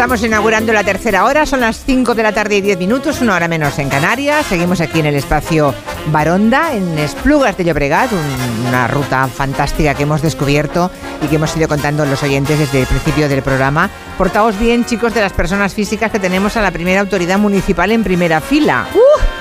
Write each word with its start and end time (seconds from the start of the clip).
Estamos 0.00 0.24
inaugurando 0.24 0.72
la 0.72 0.82
tercera 0.82 1.26
hora, 1.26 1.44
son 1.44 1.60
las 1.60 1.84
5 1.84 2.14
de 2.14 2.22
la 2.22 2.32
tarde 2.32 2.56
y 2.56 2.60
10 2.62 2.78
minutos, 2.78 3.20
una 3.20 3.36
hora 3.36 3.48
menos 3.48 3.78
en 3.78 3.90
Canarias. 3.90 4.46
Seguimos 4.46 4.80
aquí 4.80 5.00
en 5.00 5.04
el 5.04 5.14
espacio 5.14 5.74
Baronda, 6.06 6.74
en 6.74 6.98
Esplugas 6.98 7.56
de 7.56 7.64
Llobregat, 7.64 8.10
un- 8.12 8.66
una 8.68 8.86
ruta 8.88 9.28
fantástica 9.28 9.94
que 9.94 10.02
hemos 10.04 10.22
descubierto 10.22 10.90
y 11.22 11.26
que 11.26 11.36
hemos 11.36 11.56
ido 11.56 11.68
contando 11.68 12.04
los 12.06 12.22
oyentes 12.22 12.58
desde 12.58 12.80
el 12.80 12.86
principio 12.86 13.28
del 13.28 13.42
programa. 13.42 13.90
Portaos 14.18 14.58
bien, 14.58 14.84
chicos, 14.84 15.14
de 15.14 15.20
las 15.20 15.32
personas 15.32 15.72
físicas 15.74 16.10
que 16.10 16.18
tenemos 16.18 16.56
a 16.56 16.62
la 16.62 16.70
primera 16.70 17.00
autoridad 17.00 17.38
municipal 17.38 17.90
en 17.90 18.04
primera 18.04 18.40
fila. 18.40 18.86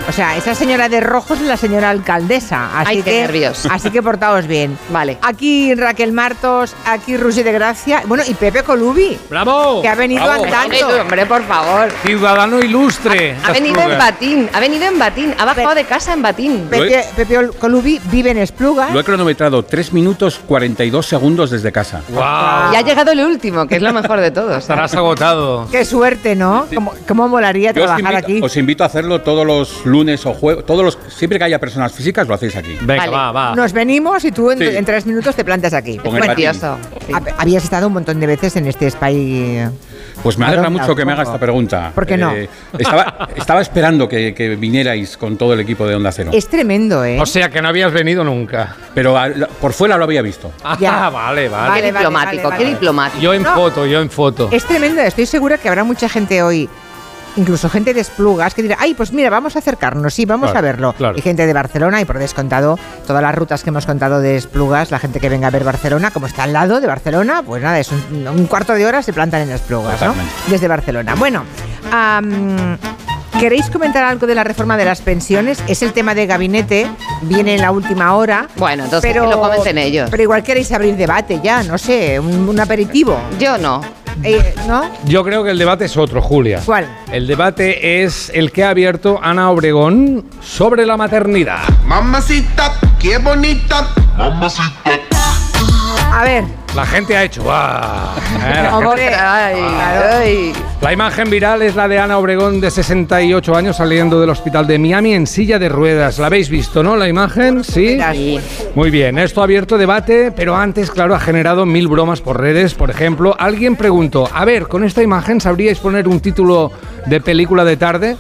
O 0.08 0.12
sea, 0.12 0.38
esa 0.38 0.56
señora 0.56 0.90
de 0.90 1.02
rojo 1.02 1.34
es 1.36 1.42
la 1.42 1.58
señora 1.58 1.90
alcaldesa. 1.90 2.70
Así 2.80 2.90
Ay, 2.90 2.98
qué 3.04 3.12
que, 3.12 3.22
nervios. 3.22 3.68
Así 3.70 3.92
que 3.92 4.02
portaos 4.02 4.48
bien. 4.48 4.78
Vale. 4.90 5.18
Aquí 5.22 5.76
Raquel 5.76 6.12
Martos, 6.14 6.76
aquí 6.86 7.18
Rusi 7.18 7.44
de 7.44 7.52
Gracia, 7.52 8.04
bueno, 8.06 8.24
y 8.28 8.34
Pepe 8.34 8.64
Colubi, 8.64 9.20
¡Bravo! 9.30 9.82
que 9.82 9.88
ha 9.90 9.96
venido 9.96 10.24
Bravo. 10.24 10.46
andando. 10.46 11.02
Hombre, 11.02 11.26
por 11.26 11.44
favor. 11.46 11.90
Ciudadano 12.06 12.60
ilustre. 12.60 13.36
Ha 13.46 13.52
venido 13.52 13.82
en 13.82 13.98
batín, 13.98 14.50
ha 14.54 14.60
venido 14.60 14.86
en 14.86 14.98
batín, 14.98 15.36
ha 15.38 15.46
bajado 15.46 15.76
de 15.76 15.84
casa 15.86 16.14
en 16.14 16.22
batín. 16.22 16.49
Pepe, 16.70 17.04
Pepe 17.16 17.50
Colubi 17.60 18.00
vive 18.12 18.32
en 18.32 18.38
Esplugas. 18.38 18.94
Lo 18.94 19.00
he 19.00 19.04
cronometrado 19.04 19.64
3 19.64 19.94
minutos 19.94 20.40
42 20.48 21.06
segundos 21.06 21.50
desde 21.52 21.72
casa. 21.72 22.02
¡Wow! 22.10 22.74
Y 22.74 22.76
ha 22.76 22.82
llegado 22.82 23.12
el 23.12 23.20
último, 23.22 23.68
que 23.68 23.76
es 23.76 23.82
lo 23.82 23.94
mejor 23.94 24.20
de 24.20 24.32
todos. 24.32 24.58
Estarás 24.58 24.94
agotado. 24.96 25.68
Qué 25.72 25.86
suerte, 25.86 26.36
¿no? 26.36 26.66
¿Cómo, 26.74 26.94
cómo 27.08 27.28
molaría 27.28 27.72
Yo 27.72 27.82
os 27.84 27.88
trabajar 27.88 28.14
invito, 28.14 28.18
aquí? 28.18 28.40
os 28.44 28.58
invito 28.58 28.84
a 28.84 28.88
hacerlo 28.88 29.22
todos 29.22 29.46
los 29.46 29.86
lunes 29.86 30.26
o 30.26 30.34
jueves, 30.34 30.66
todos 30.66 30.84
los, 30.84 30.98
siempre 31.10 31.38
que 31.38 31.46
haya 31.46 31.60
personas 31.60 31.92
físicas 31.92 32.28
lo 32.28 32.34
hacéis 32.34 32.56
aquí. 32.56 32.78
Venga, 32.82 33.04
Vale. 33.06 33.12
va, 33.12 33.32
va. 33.32 33.56
Nos 33.56 33.74
venimos 33.74 34.24
y 34.26 34.32
tú 34.32 34.52
en, 34.52 34.58
Sí. 34.60 34.66
en 34.66 34.86
tres 34.86 35.06
minutos 35.06 35.36
te 35.36 35.44
plantas 35.46 35.74
aquí. 35.74 35.98
Con. 35.98 36.16
Sí. 36.20 37.14
Hab- 37.14 37.34
Habías 37.38 37.64
estado 37.64 37.88
un 37.88 37.94
montón 37.94 38.20
de 38.20 38.28
veces 38.28 38.56
en 38.56 38.68
este 38.68 38.90
spy. 38.90 39.68
Pues 40.24 40.38
me 40.38 40.46
alegra 40.46 40.70
mucho 40.70 40.96
que 40.96 41.06
me 41.06 41.14
haga 41.14 41.24
esta 41.24 41.38
pregunta. 41.38 41.88
Eh, 41.90 41.92
¿Por 41.96 42.06
qué 42.06 42.18
no? 42.18 42.34
Estaba, 42.78 43.30
estaba 43.36 43.62
esperando 43.62 44.08
que, 44.08 44.34
que 44.34 44.56
vinierais 44.56 45.18
con 45.18 45.38
todo 45.38 45.54
el 45.54 45.60
equipo 45.62 45.88
de 45.88 45.96
Onda 45.96 46.12
Cero. 46.12 46.32
Es 46.34 46.48
tremendo, 46.48 47.04
¿eh? 47.06 47.20
O 47.20 47.26
sea 47.26 47.50
que 47.50 47.62
no 47.62 47.68
habías 47.70 47.92
venido 47.92 48.24
nunca. 48.24 48.76
Pero 48.94 49.18
a- 49.18 49.30
por 49.62 49.74
fuera 49.74 49.98
lo 49.98 50.04
había 50.04 50.22
visto. 50.22 50.52
Ah, 50.64 50.78
Ya. 50.80 51.10
vale, 51.10 51.48
vale. 51.50 51.70
Vale, 51.70 51.82
Qué 51.82 51.92
diplomático, 51.92 52.50
vale, 52.50 52.64
qué 52.64 52.70
diplomático. 52.72 53.22
Yo 53.22 53.34
en 53.34 53.44
No. 53.44 53.56
foto, 53.56 53.86
yo 53.86 54.02
en 54.02 54.10
foto. 54.10 54.50
Es 54.52 54.66
tremendo, 54.66 55.02
estoy 55.02 55.26
segura 55.26 55.58
que 55.58 55.70
habrá 55.70 55.84
mucha 55.84 56.10
gente 56.10 56.42
hoy, 56.44 56.70
incluso 57.36 57.70
gente 57.70 57.94
de 57.94 58.02
Esplugas, 58.02 58.54
que 58.54 58.62
dirá, 58.62 58.78
ay, 58.80 58.94
pues 58.94 59.12
mira, 59.14 59.30
vamos 59.30 59.56
a 59.56 59.60
acercarnos, 59.60 60.14
sí, 60.14 60.26
vamos 60.26 60.52
Claro, 60.52 60.60
a 60.60 60.72
verlo. 60.72 60.94
claro. 60.94 61.18
Y 61.18 61.22
gente 61.22 61.46
de 61.46 61.54
Barcelona, 61.54 62.02
y 62.02 62.06
por 62.06 62.18
descontado, 62.20 62.78
todas 63.08 63.22
las 63.22 63.36
rutas 63.36 63.64
que 63.64 63.70
hemos 63.70 63.86
contado 63.86 64.20
de 64.20 64.36
Esplugas, 64.36 64.92
la 64.92 65.00
gente 65.00 65.20
que 65.20 65.30
venga 65.30 65.48
a 65.48 65.52
ver 65.52 65.64
Barcelona, 65.64 66.12
como 66.12 66.28
está 66.28 66.44
al 66.44 66.54
lado 66.54 66.80
de 66.82 66.88
Barcelona, 66.88 67.44
pues 67.46 67.62
nada, 67.64 67.80
es 67.80 67.90
un, 67.92 68.28
un 68.28 68.46
cuarto 68.48 68.74
de 68.74 68.86
hora 68.86 69.02
se 69.02 69.14
plantan 69.14 69.42
en 69.42 69.52
Esplugas, 69.52 70.02
¿no? 70.02 70.14
Desde 70.48 70.68
Barcelona. 70.68 71.16
Bueno, 71.16 71.44
am, 71.92 72.78
¿queréis 73.40 73.70
comentar 73.70 74.04
algo 74.04 74.28
de 74.28 74.36
la 74.36 74.44
reforma 74.44 74.78
de 74.78 74.86
las 74.86 75.02
pensiones? 75.02 75.64
Es 75.68 75.82
el 75.82 75.94
tema 75.94 76.14
de 76.16 76.26
gabinete, 76.26 76.88
viene 77.22 77.56
en 77.56 77.62
la 77.62 77.72
última 77.72 78.16
hora. 78.16 78.48
Bueno, 78.58 78.86
entonces 78.86 79.14
que 79.14 79.20
lo 79.20 79.40
comenten 79.40 79.78
ellos. 79.78 80.10
Pero 80.10 80.24
igual 80.24 80.44
queréis 80.44 80.72
abrir 80.72 80.96
debate 80.96 81.40
ya, 81.44 81.64
no 81.64 81.78
sé, 81.78 82.20
un, 82.20 82.50
un 82.50 82.60
aperitivo. 82.60 83.18
Yo 83.40 83.58
no. 83.58 83.82
Eh, 84.24 84.56
¿No? 84.68 84.90
Yo 85.06 85.24
creo 85.24 85.44
que 85.44 85.52
el 85.52 85.58
debate 85.58 85.86
es 85.86 85.98
otro, 85.98 86.22
Julia. 86.22 86.62
¿Cuál? 86.66 86.88
El 87.12 87.28
debate 87.28 88.04
es 88.04 88.32
el 88.34 88.52
que 88.52 88.64
ha 88.64 88.70
abierto 88.70 89.20
Ana 89.22 89.50
Obregón 89.50 90.26
sobre 90.42 90.86
la 90.86 90.98
maternidad. 90.98 91.62
Mamacita, 91.86 92.74
qué 93.00 93.18
bonita. 93.18 93.88
A 96.12 96.24
ver, 96.24 96.44
La 96.76 96.86
gente 96.86 97.18
ha 97.18 97.24
hecho. 97.24 97.42
Eh, 97.42 97.46
la, 97.48 98.78
Hombre, 98.78 99.02
gente- 99.04 99.16
Ay, 99.16 99.56
claro. 99.56 100.06
ay. 100.20 100.54
La 100.82 100.94
imagen 100.94 101.30
viral 101.30 101.62
es 101.64 101.76
la 101.76 101.88
de 101.88 102.00
Ana 102.00 102.18
Obregón 102.20 102.62
de 102.62 102.70
68 102.72 103.56
años 103.56 103.78
saliendo 103.78 104.22
del 104.22 104.30
hospital 104.30 104.66
de 104.68 104.78
Miami 104.80 105.14
en 105.14 105.26
silla 105.28 105.58
de 105.60 105.68
ruedas. 105.68 106.20
¿La 106.20 106.28
habéis 106.28 106.48
visto, 106.50 106.82
no? 106.84 106.96
La 106.96 107.10
imagen. 107.10 107.64
Sí. 107.64 107.98
Muy 108.76 108.92
bien, 108.92 109.18
esto 109.18 109.42
ha 109.42 109.46
abierto 109.46 109.78
debate, 109.78 110.32
pero 110.32 110.56
antes, 110.56 110.92
claro, 110.92 111.16
ha 111.16 111.20
generado 111.20 111.66
mil 111.66 111.88
bromas 111.88 112.22
por 112.22 112.40
redes. 112.40 112.76
Por 112.76 112.90
ejemplo, 112.92 113.36
alguien 113.38 113.76
preguntó, 113.76 114.30
a 114.32 114.46
ver, 114.46 114.68
con 114.68 114.84
esta 114.84 115.02
imagen 115.02 115.42
sabríais 115.42 115.80
poner 115.80 116.08
un 116.08 116.20
título 116.22 116.72
de 117.08 117.20
película 117.20 117.66
de 117.66 117.76
tarde. 117.78 118.16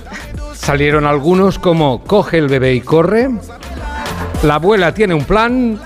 Salieron 0.55 1.05
algunos 1.05 1.59
como 1.59 2.03
Coge 2.03 2.39
el 2.39 2.47
bebé 2.49 2.73
y 2.73 2.81
corre, 2.81 3.29
La 4.43 4.55
abuela 4.55 4.93
tiene 4.93 5.13
un 5.13 5.23
plan 5.23 5.79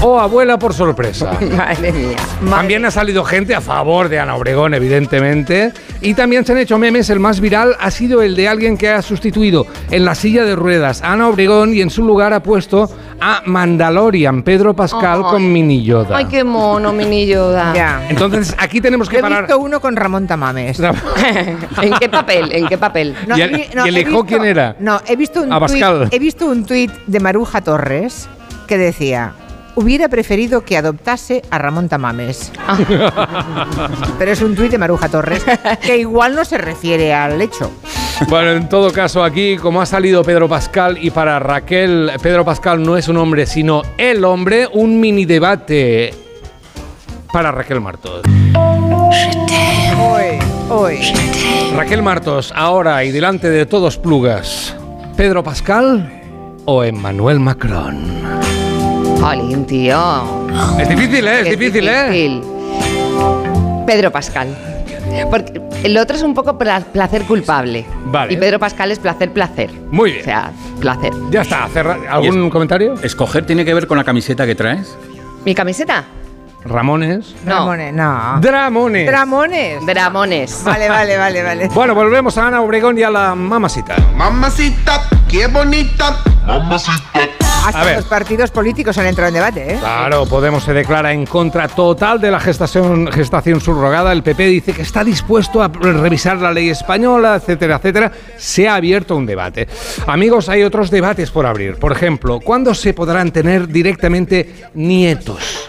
o 0.00 0.18
Abuela 0.20 0.58
por 0.58 0.74
sorpresa. 0.74 1.32
Madre 1.56 1.92
mía. 1.92 2.16
También 2.50 2.84
ha 2.84 2.90
salido 2.90 3.24
gente 3.24 3.54
a 3.54 3.60
favor 3.60 4.08
de 4.08 4.18
Ana 4.18 4.34
Obregón, 4.36 4.74
evidentemente. 4.74 5.72
Y 6.02 6.12
también 6.14 6.44
se 6.44 6.52
han 6.52 6.58
hecho 6.58 6.76
memes. 6.78 7.08
El 7.08 7.20
más 7.20 7.40
viral 7.40 7.74
ha 7.80 7.90
sido 7.90 8.20
el 8.20 8.36
de 8.36 8.48
alguien 8.48 8.76
que 8.76 8.90
ha 8.90 9.00
sustituido 9.00 9.66
en 9.90 10.04
la 10.04 10.14
silla 10.14 10.44
de 10.44 10.54
ruedas 10.56 11.02
a 11.02 11.12
Ana 11.12 11.28
Obregón 11.28 11.72
y 11.74 11.80
en 11.80 11.88
su 11.88 12.02
lugar 12.04 12.34
ha 12.34 12.42
puesto 12.42 12.90
a 13.20 13.42
Mandalorian, 13.46 14.42
Pedro 14.42 14.74
Pascal, 14.76 15.22
con 15.22 15.50
Mini 15.50 15.82
Yoda. 15.82 16.18
Ay, 16.18 16.26
qué 16.26 16.44
mono, 16.44 16.92
mini 16.92 17.26
Yoda. 17.26 17.72
ya. 17.74 18.06
Entonces 18.10 18.54
aquí 18.58 18.80
tenemos 18.82 19.08
que 19.08 19.14
Yo 19.14 19.18
he 19.20 19.22
parar. 19.22 19.42
visto 19.44 19.58
uno 19.58 19.80
con 19.80 19.96
Ramón 19.96 20.26
Tamames. 20.26 20.78
¿En 21.82 21.92
qué 21.98 22.08
papel? 22.10 22.52
¿En 22.52 22.66
qué 22.68 22.76
papel? 22.76 23.14
¿Y 23.34 23.40
el- 23.40 23.54
he 23.54 23.56
vi- 23.56 23.62
y 23.62 23.96
he 23.96 24.00
hijo 24.00 24.10
visto- 24.10 24.24
quién 24.26 24.44
era? 24.44 24.76
No, 24.80 25.00
he 25.06 25.16
visto 25.16 25.40
un 25.40 25.50
A 25.52 25.60
Pascal. 25.60 26.00
tuit, 26.00 26.14
he 26.14 26.18
visto 26.18 26.46
un 26.46 26.66
tuit 26.66 26.90
de 27.06 27.20
Maruja 27.20 27.62
Torres 27.62 28.28
que 28.66 28.76
decía 28.76 29.32
hubiera 29.76 30.08
preferido 30.08 30.64
que 30.64 30.76
adoptase 30.76 31.42
a 31.50 31.58
Ramón 31.58 31.88
Tamames. 31.88 32.52
Pero 34.18 34.32
es 34.32 34.42
un 34.42 34.54
tuit 34.54 34.70
de 34.70 34.78
Maruja 34.78 35.08
Torres 35.08 35.44
que 35.82 35.98
igual 35.98 36.34
no 36.34 36.44
se 36.44 36.58
refiere 36.58 37.12
al 37.12 37.40
hecho. 37.40 37.70
Bueno, 38.28 38.52
en 38.52 38.68
todo 38.68 38.92
caso, 38.92 39.24
aquí, 39.24 39.56
como 39.56 39.82
ha 39.82 39.86
salido 39.86 40.22
Pedro 40.22 40.48
Pascal 40.48 40.98
y 41.00 41.10
para 41.10 41.38
Raquel, 41.40 42.12
Pedro 42.22 42.44
Pascal 42.44 42.82
no 42.82 42.96
es 42.96 43.08
un 43.08 43.16
hombre, 43.16 43.46
sino 43.46 43.82
el 43.98 44.24
hombre, 44.24 44.68
un 44.72 45.00
mini 45.00 45.24
debate 45.24 46.14
para 47.32 47.50
Raquel 47.50 47.80
Martos. 47.80 48.22
Hoy, 49.98 50.38
hoy. 50.70 50.98
Raquel 51.74 52.02
Martos, 52.02 52.52
ahora 52.54 53.02
y 53.04 53.10
delante 53.10 53.50
de 53.50 53.66
todos 53.66 53.98
plugas, 53.98 54.76
¿Pedro 55.16 55.42
Pascal 55.42 56.22
o 56.64 56.84
Emmanuel 56.84 57.40
Macron? 57.40 58.43
Jolín, 59.20 59.64
tío. 59.66 60.48
Es 60.78 60.88
difícil, 60.88 61.26
¿eh? 61.26 61.40
Es 61.40 61.44
Qué 61.48 61.56
difícil, 61.56 61.88
¿eh? 61.88 62.10
difícil. 62.10 62.42
Pedro 63.86 64.10
Pascal. 64.10 64.48
Porque 65.30 65.60
el 65.84 65.96
otro 65.98 66.16
es 66.16 66.22
un 66.22 66.34
poco 66.34 66.58
pla- 66.58 66.80
placer 66.80 67.22
culpable. 67.24 67.84
Vale. 68.06 68.32
Y 68.32 68.36
Pedro 68.36 68.58
Pascal 68.58 68.90
es 68.90 68.98
placer, 68.98 69.30
placer. 69.32 69.70
Muy 69.90 70.10
bien. 70.12 70.22
O 70.22 70.24
sea, 70.24 70.52
placer. 70.80 71.12
Ya 71.30 71.42
está. 71.42 71.68
cerra- 71.68 71.98
¿Algún 72.10 72.46
es- 72.46 72.52
comentario? 72.52 72.94
¿Escoger 73.02 73.46
tiene 73.46 73.64
que 73.64 73.74
ver 73.74 73.86
con 73.86 73.96
la 73.98 74.04
camiseta 74.04 74.44
que 74.46 74.54
traes? 74.54 74.96
¿Mi 75.44 75.54
camiseta? 75.54 76.04
Ramones. 76.64 77.34
No. 77.44 77.54
Dramones, 77.66 77.92
no. 77.94 78.38
Dramones. 78.40 79.06
Dramones. 79.06 79.86
Dramones. 79.86 80.64
Vale, 80.64 80.88
vale, 80.88 81.16
vale, 81.18 81.42
vale. 81.42 81.68
bueno, 81.68 81.94
volvemos 81.94 82.36
a 82.38 82.46
Ana 82.46 82.62
Obregón 82.62 82.98
y 82.98 83.02
a 83.02 83.10
la 83.10 83.34
mamacita. 83.34 83.96
Mamacita, 84.16 85.02
qué 85.28 85.46
bonita. 85.46 86.16
Hasta 87.66 87.80
a 87.80 87.84
ver. 87.84 87.96
los 87.96 88.04
partidos 88.06 88.50
políticos 88.50 88.96
han 88.98 89.06
entrado 89.06 89.28
en 89.28 89.34
debate, 89.34 89.74
¿eh? 89.74 89.76
Claro, 89.78 90.26
Podemos 90.26 90.64
se 90.64 90.72
declara 90.72 91.12
en 91.12 91.26
contra 91.26 91.68
total 91.68 92.20
de 92.20 92.30
la 92.30 92.40
gestación, 92.40 93.10
gestación 93.10 93.60
subrogada. 93.60 94.12
El 94.12 94.22
PP 94.22 94.46
dice 94.46 94.72
que 94.72 94.82
está 94.82 95.02
dispuesto 95.04 95.62
a 95.62 95.68
revisar 95.68 96.36
la 96.38 96.52
ley 96.52 96.70
española, 96.70 97.36
etcétera, 97.36 97.76
etcétera. 97.76 98.12
Se 98.36 98.68
ha 98.68 98.76
abierto 98.76 99.16
un 99.16 99.26
debate. 99.26 99.68
Amigos, 100.06 100.48
hay 100.48 100.62
otros 100.62 100.90
debates 100.90 101.30
por 101.30 101.46
abrir. 101.46 101.76
Por 101.76 101.92
ejemplo, 101.92 102.40
¿cuándo 102.40 102.74
se 102.74 102.94
podrán 102.94 103.30
tener 103.32 103.68
directamente 103.68 104.64
nietos? 104.74 105.68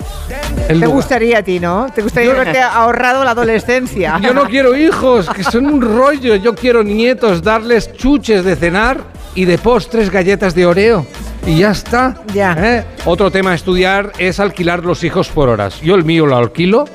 El 0.62 0.68
Te 0.68 0.74
lugar- 0.76 0.90
gustaría 0.90 1.38
a 1.40 1.44
ti, 1.44 1.60
¿no? 1.60 1.88
Te 1.94 2.02
gustaría 2.02 2.32
haberte 2.32 2.60
ahorrado 2.60 3.24
la 3.24 3.32
adolescencia. 3.32 4.20
Yo 4.22 4.34
no 4.34 4.46
quiero 4.46 4.76
hijos, 4.76 5.30
que 5.30 5.44
son 5.44 5.68
un 5.68 5.82
rollo. 5.82 6.36
Yo 6.36 6.56
quiero 6.56 6.84
nietos, 6.84 7.44
darles 7.44 7.94
chuches 7.94 8.44
de 8.44 8.56
cenar 8.56 8.98
y 9.36 9.46
de 9.46 9.58
postres 9.58 10.10
galletas 10.10 10.56
de 10.56 10.66
Oreo. 10.66 11.06
Y 11.46 11.60
ya 11.60 11.72
está. 11.72 12.16
Ya. 12.34 12.56
¿eh? 12.58 12.84
Otro 13.06 13.30
tema 13.30 13.52
a 13.52 13.56
estudiar 13.56 14.12
es 14.18 14.40
alquilar 14.40 14.84
los 14.84 15.04
hijos 15.04 15.30
por 15.30 15.48
horas. 15.48 15.80
Yo 15.82 15.94
el 15.94 16.04
mío 16.04 16.26
lo 16.26 16.36
alquilo. 16.36 16.86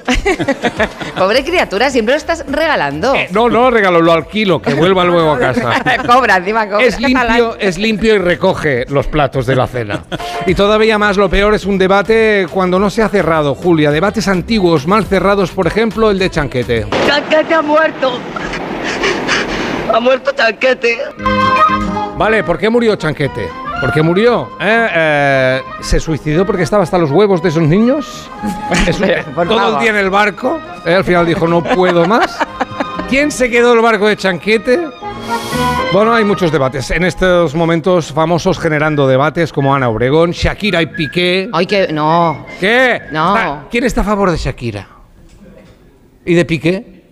Pobre 1.16 1.44
criatura, 1.44 1.88
siempre 1.90 2.14
lo 2.14 2.18
estás 2.18 2.44
regalando. 2.48 3.14
Eh, 3.14 3.28
no, 3.30 3.48
no 3.48 3.70
regalo, 3.70 4.00
lo 4.00 4.12
alquilo, 4.12 4.60
que 4.60 4.74
vuelva 4.74 5.04
luego 5.04 5.32
a 5.32 5.38
casa. 5.38 5.74
cobra, 6.06 6.38
encima 6.38 6.68
cobra. 6.68 6.84
Es 6.84 6.98
limpio, 6.98 7.56
es 7.60 7.78
limpio 7.78 8.14
y 8.16 8.18
recoge 8.18 8.86
los 8.88 9.06
platos 9.06 9.46
de 9.46 9.54
la 9.54 9.68
cena. 9.68 10.02
Y 10.46 10.54
todavía 10.54 10.98
más, 10.98 11.16
lo 11.16 11.30
peor 11.30 11.54
es 11.54 11.64
un 11.64 11.78
debate 11.78 12.48
cuando 12.50 12.80
no 12.80 12.90
se 12.90 13.02
ha 13.02 13.08
cerrado, 13.08 13.54
Julia. 13.54 13.92
Debates 13.92 14.26
antiguos, 14.26 14.86
mal 14.88 15.04
cerrados, 15.04 15.52
por 15.52 15.68
ejemplo, 15.68 16.10
el 16.10 16.18
de 16.18 16.28
Chanquete. 16.28 16.86
Chanquete 17.06 17.54
ha 17.54 17.62
muerto. 17.62 18.18
Ha 19.92 20.00
muerto 20.00 20.32
Chanquete. 20.32 20.98
Vale, 22.20 22.44
¿por 22.44 22.58
qué 22.58 22.68
murió 22.68 22.96
Chanquete? 22.96 23.48
¿Por 23.80 23.94
qué 23.94 24.02
murió? 24.02 24.50
¿Eh? 24.60 24.88
Eh, 24.94 25.62
¿Se 25.80 25.98
suicidó 25.98 26.44
porque 26.44 26.64
estaba 26.64 26.82
hasta 26.82 26.98
los 26.98 27.10
huevos 27.10 27.42
de 27.42 27.48
esos 27.48 27.62
niños? 27.62 28.28
Es 28.86 29.00
un- 29.00 29.08
todo 29.48 29.76
el 29.76 29.80
día 29.80 29.88
en 29.88 29.96
el 29.96 30.10
barco. 30.10 30.60
¿eh? 30.84 30.96
Al 30.96 31.04
final 31.04 31.24
dijo, 31.24 31.48
no 31.48 31.62
puedo 31.62 32.04
más. 32.06 32.38
¿Quién 33.08 33.30
se 33.30 33.48
quedó 33.48 33.72
el 33.72 33.80
barco 33.80 34.06
de 34.06 34.18
Chanquete? 34.18 34.86
Bueno, 35.94 36.12
hay 36.12 36.24
muchos 36.24 36.52
debates. 36.52 36.90
En 36.90 37.04
estos 37.04 37.54
momentos 37.54 38.12
famosos 38.12 38.58
generando 38.58 39.08
debates 39.08 39.50
como 39.50 39.74
Ana 39.74 39.88
Obregón, 39.88 40.32
Shakira 40.32 40.82
y 40.82 40.86
Piqué. 40.88 41.48
Ay, 41.54 41.64
que 41.64 41.88
no. 41.90 42.44
¿Qué? 42.60 43.00
No. 43.12 43.34
Está- 43.34 43.64
¿Quién 43.70 43.84
está 43.84 44.02
a 44.02 44.04
favor 44.04 44.30
de 44.30 44.36
Shakira? 44.36 44.86
¿Y 46.26 46.34
de 46.34 46.44
Piqué? 46.44 47.02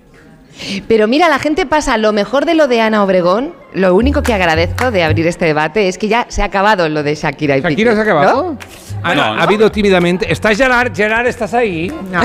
Pero 0.86 1.08
mira, 1.08 1.30
la 1.30 1.38
gente 1.38 1.64
pasa 1.64 1.96
lo 1.96 2.12
mejor 2.12 2.44
de 2.44 2.54
lo 2.54 2.68
de 2.68 2.82
Ana 2.82 3.02
Obregón. 3.02 3.54
Lo 3.74 3.94
único 3.94 4.22
que 4.22 4.32
agradezco 4.32 4.90
de 4.90 5.02
abrir 5.02 5.26
este 5.26 5.44
debate 5.44 5.88
es 5.88 5.98
que 5.98 6.08
ya 6.08 6.26
se 6.28 6.40
ha 6.42 6.46
acabado 6.46 6.88
lo 6.88 7.02
de 7.02 7.14
Shakira 7.14 7.56
y 7.56 7.60
¿Shakira 7.60 7.76
Piqué, 7.90 7.92
se 7.94 7.98
ha 7.98 8.02
acabado? 8.02 8.42
¿no? 8.52 8.58
Ah, 9.02 9.14
No, 9.14 9.26
no, 9.26 9.34
no. 9.34 9.40
Ha 9.40 9.44
habido 9.44 9.70
tímidamente. 9.70 10.32
¿Estás 10.32 10.56
Gerard? 10.56 10.94
Gerard, 10.94 11.26
¿estás 11.26 11.52
ahí? 11.54 11.92
No. 12.10 12.22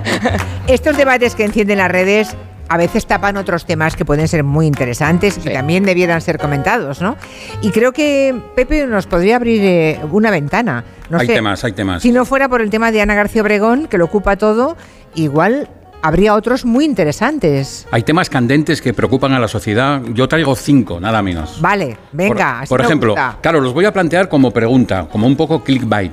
Estos 0.66 0.96
debates 0.96 1.34
que 1.34 1.44
encienden 1.44 1.78
las 1.78 1.90
redes 1.90 2.36
a 2.68 2.76
veces 2.78 3.06
tapan 3.06 3.36
otros 3.36 3.66
temas 3.66 3.96
que 3.96 4.04
pueden 4.04 4.28
ser 4.28 4.44
muy 4.44 4.66
interesantes 4.66 5.38
y 5.44 5.50
también 5.50 5.84
debieran 5.84 6.20
ser 6.22 6.38
comentados, 6.38 7.02
¿no? 7.02 7.16
Y 7.60 7.70
creo 7.70 7.92
que 7.92 8.34
Pepe 8.56 8.86
nos 8.86 9.06
podría 9.06 9.36
abrir 9.36 9.60
eh, 9.62 10.00
una 10.10 10.30
ventana. 10.30 10.82
No 11.10 11.18
Hay 11.18 11.26
sé, 11.26 11.34
temas, 11.34 11.62
hay 11.64 11.72
temas. 11.72 12.02
Si 12.02 12.12
no 12.12 12.24
fuera 12.24 12.48
por 12.48 12.62
el 12.62 12.70
tema 12.70 12.90
de 12.90 13.02
Ana 13.02 13.14
García 13.14 13.42
Obregón, 13.42 13.88
que 13.88 13.98
lo 13.98 14.06
ocupa 14.06 14.36
todo, 14.36 14.76
igual 15.14 15.68
habría 16.02 16.34
otros 16.34 16.64
muy 16.64 16.84
interesantes. 16.84 17.86
Hay 17.90 18.02
temas 18.02 18.28
candentes 18.28 18.82
que 18.82 18.92
preocupan 18.92 19.32
a 19.32 19.38
la 19.38 19.48
sociedad. 19.48 20.02
Yo 20.12 20.28
traigo 20.28 20.54
cinco, 20.54 21.00
nada 21.00 21.22
menos. 21.22 21.60
Vale, 21.60 21.96
venga. 22.12 22.34
Por, 22.34 22.42
así 22.42 22.68
por 22.68 22.80
ejemplo, 22.80 23.12
gusta. 23.12 23.38
claro, 23.40 23.60
los 23.60 23.72
voy 23.72 23.84
a 23.84 23.92
plantear 23.92 24.28
como 24.28 24.50
pregunta, 24.50 25.08
como 25.10 25.26
un 25.26 25.36
poco 25.36 25.62
clickbait. 25.62 26.12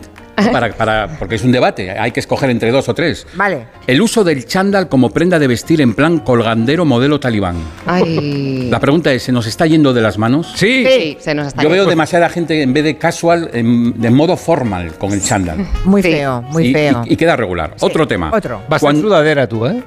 Para, 0.52 0.72
para- 0.74 1.08
porque 1.20 1.36
es 1.36 1.44
un 1.44 1.52
debate, 1.52 1.92
hay 1.92 2.12
que 2.12 2.20
escoger 2.20 2.50
entre 2.50 2.72
dos 2.72 2.88
o 2.90 2.94
tres. 2.94 3.28
Vale. 3.36 3.66
El 3.88 4.02
uso 4.02 4.24
del 4.24 4.46
chándal 4.46 4.88
como 4.90 5.10
prenda 5.12 5.40
de 5.40 5.48
vestir 5.48 5.82
en 5.82 5.94
plan 5.94 6.20
colgandero 6.20 6.86
modelo 6.86 7.20
talibán. 7.20 7.56
Ay. 7.86 8.68
La 8.70 8.80
pregunta 8.80 9.12
es, 9.12 9.24
¿se 9.24 9.32
nos 9.32 9.48
está 9.48 9.66
yendo 9.66 9.94
de 9.94 10.02
las 10.02 10.18
manos? 10.18 10.52
Sí. 10.56 10.86
Sí, 10.88 11.18
se 11.20 11.34
nos 11.34 11.48
está 11.48 11.62
Yo 11.64 11.70
veo 11.70 11.86
demasiada 11.86 12.30
gente 12.30 12.62
en 12.62 12.74
vez 12.74 12.84
de 12.84 12.98
casual, 12.98 13.50
en, 13.54 14.00
de 14.00 14.10
modo 14.10 14.38
formal 14.38 14.94
con 14.98 15.12
el 15.12 15.22
chándal. 15.22 15.68
Muy 15.86 16.02
Sí. 16.04 16.12
feo, 16.12 16.42
muy 16.44 16.68
y, 16.68 16.74
feo. 16.74 17.04
y- 17.06 17.14
y 17.14 17.16
queda 17.18 17.36
regular. 17.36 17.76
Otro 17.82 18.08
tema. 18.08 18.32
Otro. 18.34 18.62
Vas 18.70 18.82
Cuan- 18.82 18.96
en 18.96 19.02
sudadera 19.02 19.48
tú, 19.48 19.66
¿eh? 19.66 19.84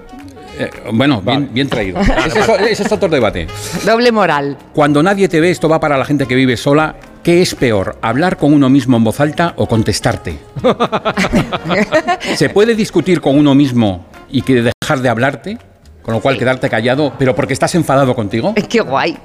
eh, 0.59 0.71
bueno, 0.93 1.23
bien, 1.23 1.49
bien 1.53 1.69
traído. 1.69 1.99
ese, 2.01 2.41
es, 2.41 2.49
ese 2.73 2.83
es 2.83 2.93
otro 2.93 3.09
debate. 3.09 3.47
Doble 3.87 4.13
moral. 4.13 4.57
Cuando 4.75 5.03
nadie 5.03 5.29
te 5.29 5.41
ve, 5.41 5.51
esto 5.51 5.69
va 5.69 5.81
para 5.81 5.97
la 5.97 6.05
gente 6.05 6.27
que 6.27 6.35
vive 6.35 6.57
sola. 6.57 6.95
¿Qué 7.23 7.41
es 7.41 7.55
peor, 7.55 7.99
hablar 8.03 8.37
con 8.37 8.53
uno 8.53 8.69
mismo 8.69 8.97
en 8.97 9.05
voz 9.05 9.21
alta 9.21 9.55
o 9.57 9.69
contestarte? 9.69 10.41
¿Se 12.35 12.49
puede 12.49 12.75
discutir 12.75 13.21
con 13.21 13.39
uno 13.39 13.55
mismo 13.55 14.07
y 14.29 14.43
que 14.43 14.61
dejar 14.61 15.01
de 15.01 15.09
hablarte? 15.09 15.59
Con 16.03 16.15
lo 16.15 16.21
cual 16.21 16.37
quedarte 16.37 16.69
callado, 16.69 17.13
pero 17.17 17.37
porque 17.37 17.53
estás 17.53 17.77
enfadado 17.77 18.17
contigo. 18.17 18.55
Qué 18.69 18.81
guay. 18.81 19.17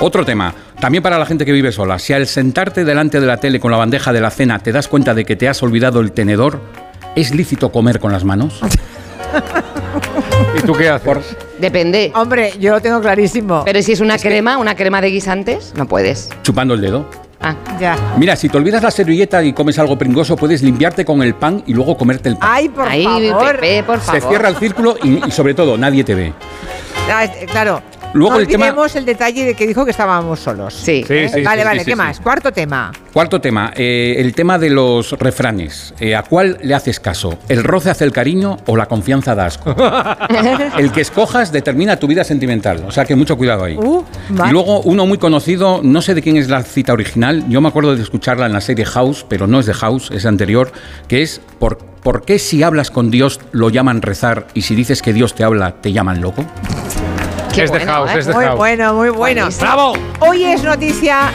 Otro 0.00 0.24
tema, 0.24 0.52
también 0.80 1.00
para 1.00 1.16
la 1.16 1.24
gente 1.24 1.44
que 1.44 1.52
vive 1.52 1.70
sola. 1.70 2.00
Si 2.00 2.12
al 2.12 2.26
sentarte 2.26 2.84
delante 2.84 3.20
de 3.20 3.26
la 3.26 3.36
tele 3.36 3.60
con 3.60 3.70
la 3.70 3.76
bandeja 3.76 4.12
de 4.12 4.20
la 4.20 4.30
cena 4.30 4.58
te 4.58 4.72
das 4.72 4.88
cuenta 4.88 5.14
de 5.14 5.24
que 5.24 5.36
te 5.36 5.48
has 5.48 5.62
olvidado 5.62 6.00
el 6.00 6.10
tenedor, 6.10 6.60
¿es 7.14 7.32
lícito 7.32 7.70
comer 7.70 8.00
con 8.00 8.10
las 8.10 8.24
manos? 8.24 8.60
¿Y 10.56 10.60
tú 10.62 10.72
qué 10.74 10.88
haces? 10.88 11.06
Por- 11.06 11.22
Depende. 11.58 12.12
Hombre, 12.14 12.52
yo 12.58 12.72
lo 12.72 12.80
tengo 12.80 13.00
clarísimo. 13.00 13.62
Pero 13.64 13.80
si 13.82 13.92
es 13.92 14.00
una 14.00 14.18
crema, 14.18 14.58
una 14.58 14.74
crema 14.74 15.00
de 15.00 15.10
guisantes, 15.10 15.72
no 15.76 15.86
puedes. 15.86 16.28
chupando 16.42 16.74
el 16.74 16.80
dedo. 16.80 17.06
Ah. 17.40 17.56
Ya. 17.80 17.96
Mira, 18.18 18.36
si 18.36 18.48
te 18.48 18.56
olvidas 18.56 18.82
la 18.84 18.90
servilleta 18.92 19.42
y 19.42 19.52
comes 19.52 19.76
algo 19.78 19.98
pringoso, 19.98 20.36
puedes 20.36 20.62
limpiarte 20.62 21.04
con 21.04 21.22
el 21.22 21.34
pan 21.34 21.64
y 21.66 21.74
luego 21.74 21.96
comerte 21.96 22.28
el 22.28 22.36
pan. 22.36 22.48
Ay, 22.52 22.68
por 22.68 22.86
Ay, 22.86 23.02
favor. 23.04 23.58
Pepe, 23.58 23.82
por 23.82 24.00
Se 24.00 24.20
cierra 24.20 24.48
el 24.48 24.56
círculo 24.56 24.96
y, 25.02 25.26
y 25.26 25.30
sobre 25.32 25.52
todo 25.54 25.76
nadie 25.76 26.04
te 26.04 26.14
ve. 26.14 26.32
Ah, 27.10 27.26
claro. 27.50 27.82
Luego 28.14 28.34
no 28.34 28.40
el 28.40 28.46
tema- 28.46 28.66
olvidemos 28.66 28.96
el 28.96 29.04
detalle 29.04 29.44
de 29.44 29.54
que 29.54 29.66
dijo 29.66 29.84
que 29.84 29.90
estábamos 29.90 30.40
solos. 30.40 30.74
Sí. 30.74 31.04
Sí, 31.06 31.28
sí. 31.28 31.42
vale, 31.42 31.62
sí, 31.62 31.66
vale, 31.66 31.80
sí, 31.80 31.84
¿qué 31.86 31.90
sí, 31.92 31.96
más? 31.96 32.16
sí. 32.16 32.22
Cuarto 32.22 32.52
tema. 32.52 32.92
Cuarto 33.12 33.40
tema, 33.40 33.72
eh, 33.76 34.16
el 34.18 34.34
tema 34.34 34.58
de 34.58 34.70
los 34.70 35.12
refranes. 35.12 35.94
Eh, 36.00 36.14
¿A 36.14 36.22
cuál 36.22 36.58
le 36.62 36.74
haces 36.74 37.00
caso? 37.00 37.38
¿El 37.48 37.62
roce 37.64 37.90
hace 37.90 38.04
el 38.04 38.12
cariño 38.12 38.56
o 38.66 38.76
la 38.76 38.86
confianza 38.86 39.34
da 39.34 39.46
asco? 39.46 39.74
el 40.78 40.92
que 40.92 41.00
escojas 41.00 41.52
determina 41.52 41.96
tu 41.96 42.06
vida 42.06 42.24
sentimental. 42.24 42.84
O 42.86 42.90
sea 42.90 43.04
que 43.04 43.14
mucho 43.16 43.36
cuidado 43.36 43.64
ahí. 43.64 43.76
Uh, 43.76 44.02
vale. 44.30 44.50
Y 44.50 44.52
luego 44.52 44.80
uno 44.82 45.06
muy 45.06 45.18
conocido, 45.18 45.80
no 45.82 46.02
sé 46.02 46.14
de 46.14 46.22
quién 46.22 46.36
es 46.36 46.48
la 46.48 46.62
cita 46.62 46.92
original, 46.92 47.44
yo 47.48 47.60
me 47.60 47.68
acuerdo 47.68 47.94
de 47.96 48.02
escucharla 48.02 48.46
en 48.46 48.52
la 48.52 48.60
serie 48.60 48.84
House, 48.84 49.24
pero 49.28 49.46
no 49.46 49.60
es 49.60 49.66
de 49.66 49.74
House, 49.74 50.10
es 50.12 50.26
anterior, 50.26 50.72
que 51.08 51.22
es 51.22 51.40
¿por, 51.58 51.78
¿por 51.78 52.24
qué 52.24 52.38
si 52.38 52.62
hablas 52.62 52.90
con 52.90 53.10
Dios 53.10 53.40
lo 53.52 53.70
llaman 53.70 54.02
rezar 54.02 54.46
y 54.54 54.62
si 54.62 54.74
dices 54.74 55.02
que 55.02 55.12
Dios 55.12 55.34
te 55.34 55.44
habla 55.44 55.76
te 55.80 55.92
llaman 55.92 56.20
loco? 56.20 56.44
Qué 57.54 57.64
es 57.64 57.70
de 57.72 57.78
bueno, 57.78 57.92
house, 57.92 58.10
¿eh? 58.14 58.18
es 58.20 58.26
de 58.26 58.32
Muy 58.34 58.44
house. 58.44 58.56
bueno, 58.56 58.94
muy 58.94 59.10
bueno. 59.10 59.42
Buenísimo. 59.42 59.66
¡Bravo! 59.66 59.92
Hoy 60.20 60.44
es 60.44 60.62
noticia. 60.62 61.30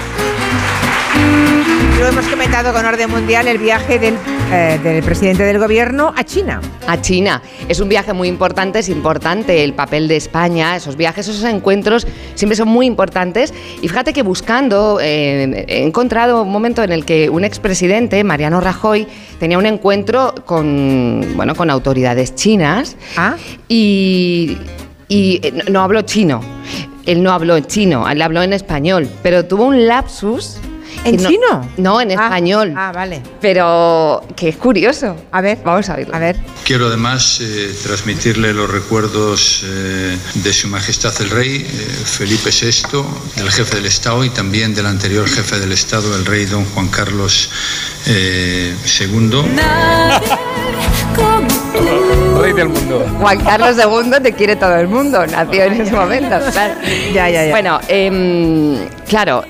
Lo 1.99 2.07
hemos 2.07 2.25
comentado 2.27 2.73
con 2.73 2.85
orden 2.85 3.09
mundial 3.09 3.47
el 3.47 3.57
viaje 3.57 3.97
del, 3.99 4.15
eh, 4.51 4.79
del 4.83 5.03
presidente 5.03 5.43
del 5.43 5.57
gobierno 5.59 6.13
a 6.15 6.23
China. 6.23 6.61
a 6.87 7.01
China. 7.01 7.41
Es 7.67 7.79
un 7.79 7.89
viaje 7.89 8.13
muy 8.13 8.27
importante, 8.27 8.79
es 8.79 8.89
importante 8.89 9.63
el 9.63 9.73
papel 9.73 10.07
de 10.07 10.15
España, 10.15 10.75
esos 10.75 10.95
viajes, 10.95 11.27
esos 11.27 11.43
encuentros 11.43 12.07
siempre 12.35 12.55
son 12.55 12.67
muy 12.67 12.85
importantes. 12.85 13.53
Y 13.81 13.87
fíjate 13.87 14.13
que 14.13 14.21
buscando, 14.23 14.99
eh, 15.01 15.65
he 15.67 15.83
encontrado 15.83 16.43
un 16.43 16.51
momento 16.51 16.83
en 16.83 16.91
el 16.91 17.03
que 17.03 17.29
un 17.29 17.43
expresidente, 17.43 18.23
Mariano 18.23 18.61
Rajoy, 18.61 19.07
tenía 19.39 19.57
un 19.57 19.65
encuentro 19.65 20.33
con, 20.45 21.25
bueno, 21.35 21.55
con 21.55 21.69
autoridades 21.69 22.35
chinas 22.35 22.95
Ah. 23.17 23.35
y, 23.67 24.57
y, 25.07 25.39
eh, 25.43 25.63
no, 25.69 25.81
habló 25.81 26.01
chino. 26.01 26.41
Él 27.05 27.23
no 27.23 27.31
habló 27.31 27.55
en 27.55 27.65
chino, 27.65 28.07
él 28.09 28.21
habló 28.21 28.43
en 28.43 28.51
español, 28.53 29.09
pero 29.23 29.45
tuvo 29.45 29.65
un 29.65 29.87
lapsus. 29.87 30.57
¿En 31.03 31.15
no- 31.21 31.29
chino? 31.29 31.69
No, 31.77 32.01
en 32.01 32.11
Ah, 32.11 32.25
español. 32.25 32.73
Ah, 32.75 32.91
vale. 32.93 33.21
Pero 33.39 34.25
que 34.35 34.49
es 34.49 34.57
curioso. 34.57 35.15
A 35.31 35.39
ver. 35.41 35.59
Vamos 35.63 35.87
a 35.89 35.95
verlo. 35.95 36.13
A 36.15 36.19
ver. 36.19 36.35
Quiero 36.65 36.87
además 36.87 37.39
eh, 37.39 37.73
transmitirle 37.83 38.51
los 38.53 38.69
recuerdos 38.69 39.61
eh, 39.63 40.17
de 40.33 40.53
Su 40.53 40.67
Majestad 40.67 41.13
el 41.21 41.29
Rey 41.29 41.57
eh, 41.57 41.65
Felipe 42.03 42.49
VI, 42.49 43.03
del 43.37 43.51
jefe 43.51 43.75
del 43.77 43.85
Estado 43.85 44.25
y 44.25 44.29
también 44.31 44.73
del 44.75 44.87
anterior 44.87 45.29
jefe 45.29 45.59
del 45.59 45.71
Estado, 45.71 46.13
el 46.17 46.25
rey 46.25 46.45
don 46.45 46.65
Juan 46.65 46.87
Carlos 46.89 47.49
eh, 48.07 48.75
II. 48.99 49.43
Rey 52.47 52.53
del 52.53 52.69
mundo. 52.69 53.05
Juan 53.19 53.39
Carlos 53.43 53.75
II 53.77 54.21
te 54.23 54.31
quiere 54.31 54.55
todo 54.55 54.73
el 54.77 54.87
mundo, 54.87 55.27
nació 55.27 55.63
en 55.63 55.81
ese 55.81 55.91
momento. 55.93 56.39
claro. 56.53 56.75
Ya, 57.13 57.29
ya, 57.29 57.43
ya. 57.43 57.51
Bueno, 57.51 57.79
em, 57.89 58.87
claro 59.05 59.43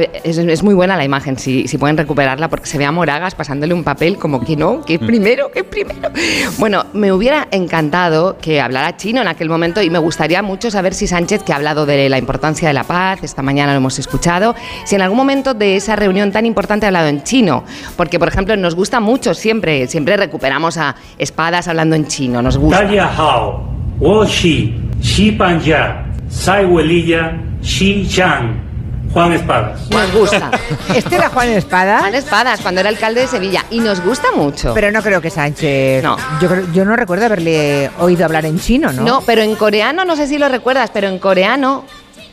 es, 0.00 0.62
muy 0.62 0.74
buena 0.74 0.96
la 0.96 1.04
imagen, 1.04 1.38
si, 1.38 1.68
si, 1.68 1.78
pueden 1.78 1.96
recuperarla, 1.96 2.48
porque 2.48 2.66
se 2.66 2.78
ve 2.78 2.84
a 2.84 2.92
Moragas 2.92 3.34
pasándole 3.34 3.74
un 3.74 3.84
papel 3.84 4.16
como 4.18 4.40
que 4.40 4.56
no, 4.56 4.82
que 4.84 4.98
mm. 4.98 5.06
primero, 5.06 5.50
que 5.50 5.64
primero. 5.64 6.10
Bueno, 6.58 6.86
me 6.92 7.12
hubiera 7.12 7.48
encantado 7.50 8.36
que 8.38 8.60
hablara 8.60 8.96
chino 8.96 9.20
en 9.20 9.28
aquel 9.28 9.48
momento 9.48 9.82
y 9.82 9.90
me 9.90 9.98
gustaría 9.98 10.42
mucho 10.42 10.70
saber 10.70 10.94
si 10.94 11.06
Sánchez, 11.06 11.42
que 11.42 11.52
ha 11.52 11.56
hablado 11.56 11.86
de 11.86 12.08
la 12.08 12.18
importancia 12.18 12.68
de 12.68 12.74
la 12.74 12.84
paz, 12.84 13.22
esta 13.22 13.42
mañana 13.42 13.72
lo 13.72 13.78
hemos 13.78 13.98
escuchado, 13.98 14.54
si 14.84 14.94
en 14.94 15.02
algún 15.02 15.18
momento 15.18 15.54
de 15.54 15.76
esa 15.76 15.96
reunión 15.96 16.32
tan 16.32 16.46
importante 16.46 16.86
ha 16.86 16.88
hablado 16.88 17.08
en 17.08 17.22
chino, 17.22 17.64
porque 17.96 18.18
por 18.18 18.28
ejemplo 18.28 18.56
nos 18.56 18.74
gusta 18.74 19.00
mucho 19.00 19.34
siempre, 19.34 19.86
siempre 19.88 20.16
recuperamos 20.16 20.76
a 20.76 20.94
espadas 21.18 21.68
hablando 21.68 21.96
en 21.96 22.06
chino, 22.06 22.42
nos 22.42 22.58
gusta. 22.58 22.82
Hao, 23.16 23.68
Wo 23.98 24.24
Shi, 24.24 24.74
Shi 25.00 25.36
Sai 26.28 26.66
Xi 27.62 28.08
Juan 29.12 29.32
Espadas。Nos 29.32 30.12
gusta. 30.12 30.50
Este 30.94 31.16
era 31.16 31.28
Juan 31.28 31.48
Espada. 31.50 31.98
Juan 32.00 32.14
Espadas, 32.14 32.60
cuando 32.60 32.80
era 32.80 32.88
alcalde 32.88 33.20
de 33.22 33.26
Sevilla. 33.26 33.64
Y 33.70 33.80
nos 33.80 34.00
gusta 34.02 34.28
mucho. 34.34 34.72
Pero 34.74 34.90
no 34.90 35.02
creo 35.02 35.20
que 35.20 35.28
Sánchez. 35.30 36.02
No. 36.02 36.16
Yo, 36.72 36.84
no 36.84 36.96
recuerdo 36.96 37.26
haberle 37.26 37.90
oído 37.98 38.24
hablar 38.24 38.46
en 38.46 38.58
chino, 38.58 38.90
¿no? 38.92 39.02
no, 39.02 39.20
pero 39.22 39.42
en 39.42 39.54
coreano, 39.56 40.04
no 40.04 40.16
sé 40.16 40.26
si 40.26 40.38
lo 40.38 40.48
recuerdas, 40.48 40.90
pero 40.92 41.08
en 41.08 41.18
coreano 41.18 41.84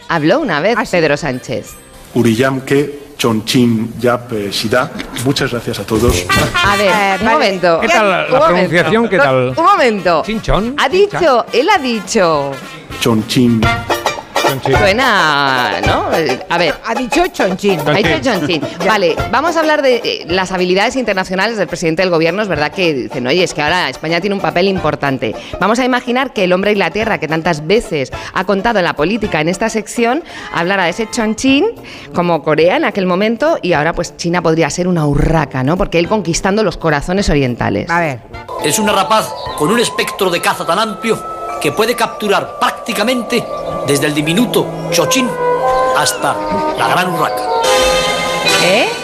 habló 0.08 0.40
una 0.40 0.60
vez 0.62 0.76
Ah, 0.78 0.86
sí. 0.86 0.92
Pedro 0.92 1.18
Sánchez. 1.18 1.74
Uriyamke 2.14 3.00
Chonchin 3.18 3.94
Yap 4.00 4.32
Shida. 4.50 4.90
Muchas 5.26 5.52
gracias 5.52 5.80
a 5.80 5.84
todos. 5.84 6.26
A 6.66 6.76
ver, 6.78 6.88
Eh, 6.88 7.18
un 7.20 7.26
vale. 7.26 7.32
momento. 7.34 7.80
¿Qué 7.82 7.88
tal 7.90 8.10
la 8.10 8.18
Un 8.24 8.32
momento. 8.32 8.46
pronunciación? 8.48 9.10
¿Qué 9.10 9.18
tal? 9.18 9.54
Un 9.58 9.66
momento. 9.66 10.24
¿Chinchón? 10.26 10.76
Ha 10.78 10.88
dicho, 10.88 11.46
él 11.52 11.68
ha 11.70 11.78
dicho. 11.78 12.52
Chonchin. 13.02 13.62
Suena, 14.64 15.82
¿no? 15.86 16.06
A 16.50 16.58
ver. 16.58 16.76
Ha 16.86 16.96
dicho 16.96 17.28
Chonchín. 17.28 17.80
Ha 17.86 17.94
dicho 17.94 18.20
Chonchín. 18.22 18.62
Vale, 18.86 19.16
vamos 19.32 19.56
a 19.56 19.60
hablar 19.60 19.82
de 19.82 19.98
eh, 19.98 20.26
las 20.28 20.52
habilidades 20.52 20.96
internacionales 20.96 21.58
del 21.58 21.68
presidente 21.68 22.02
del 22.02 22.12
gobierno. 22.12 22.42
Es 22.42 22.48
verdad 22.48 22.72
que 22.72 22.94
dicen, 22.94 23.28
oye, 23.28 23.44
es 23.44 23.54
que 23.54 23.62
ahora 23.62 23.90
España 23.90 24.22
tiene 24.22 24.36
un 24.36 24.42
papel 24.42 24.68
importante. 24.68 25.36
Vamos 25.60 25.80
a 25.80 25.86
imaginar 25.86 26.34
que 26.34 26.44
el 26.44 26.54
hombre 26.54 26.72
y 26.72 26.76
la 26.76 26.92
tierra, 26.92 27.20
que 27.20 27.28
tantas 27.28 27.66
veces 27.66 28.12
ha 28.34 28.44
contado 28.46 28.80
en 28.80 28.86
la 28.86 28.94
política 28.96 29.42
en 29.42 29.50
esta 29.50 29.70
sección, 29.70 30.24
hablara 30.54 30.86
de 30.86 30.92
ese 30.92 31.10
Chonchín 31.10 31.66
como 32.14 32.44
Corea 32.44 32.78
en 32.78 32.86
aquel 32.86 33.06
momento 33.06 33.58
y 33.62 33.74
ahora 33.74 33.94
pues 33.94 34.18
China 34.18 34.42
podría 34.42 34.70
ser 34.70 34.88
una 34.88 35.06
urraca, 35.06 35.64
¿no? 35.64 35.78
Porque 35.78 36.00
él 36.00 36.08
conquistando 36.08 36.64
los 36.64 36.78
corazones 36.78 37.30
orientales. 37.30 37.90
A 37.90 38.00
ver. 38.00 38.20
Es 38.64 38.80
una 38.80 38.94
rapaz 38.94 39.34
con 39.58 39.70
un 39.72 39.80
espectro 39.80 40.30
de 40.30 40.42
caza 40.42 40.66
tan 40.66 40.80
amplio 40.80 41.39
que 41.60 41.72
puede 41.72 41.96
capturar 41.96 42.58
prácticamente 42.60 43.46
desde 43.86 44.08
el 44.08 44.14
diminuto 44.14 44.66
chochín 44.92 45.30
hasta 45.98 46.36
la 46.78 46.88
gran 46.88 47.14
urraca. 47.14 47.44
¿Eh? 48.64 48.99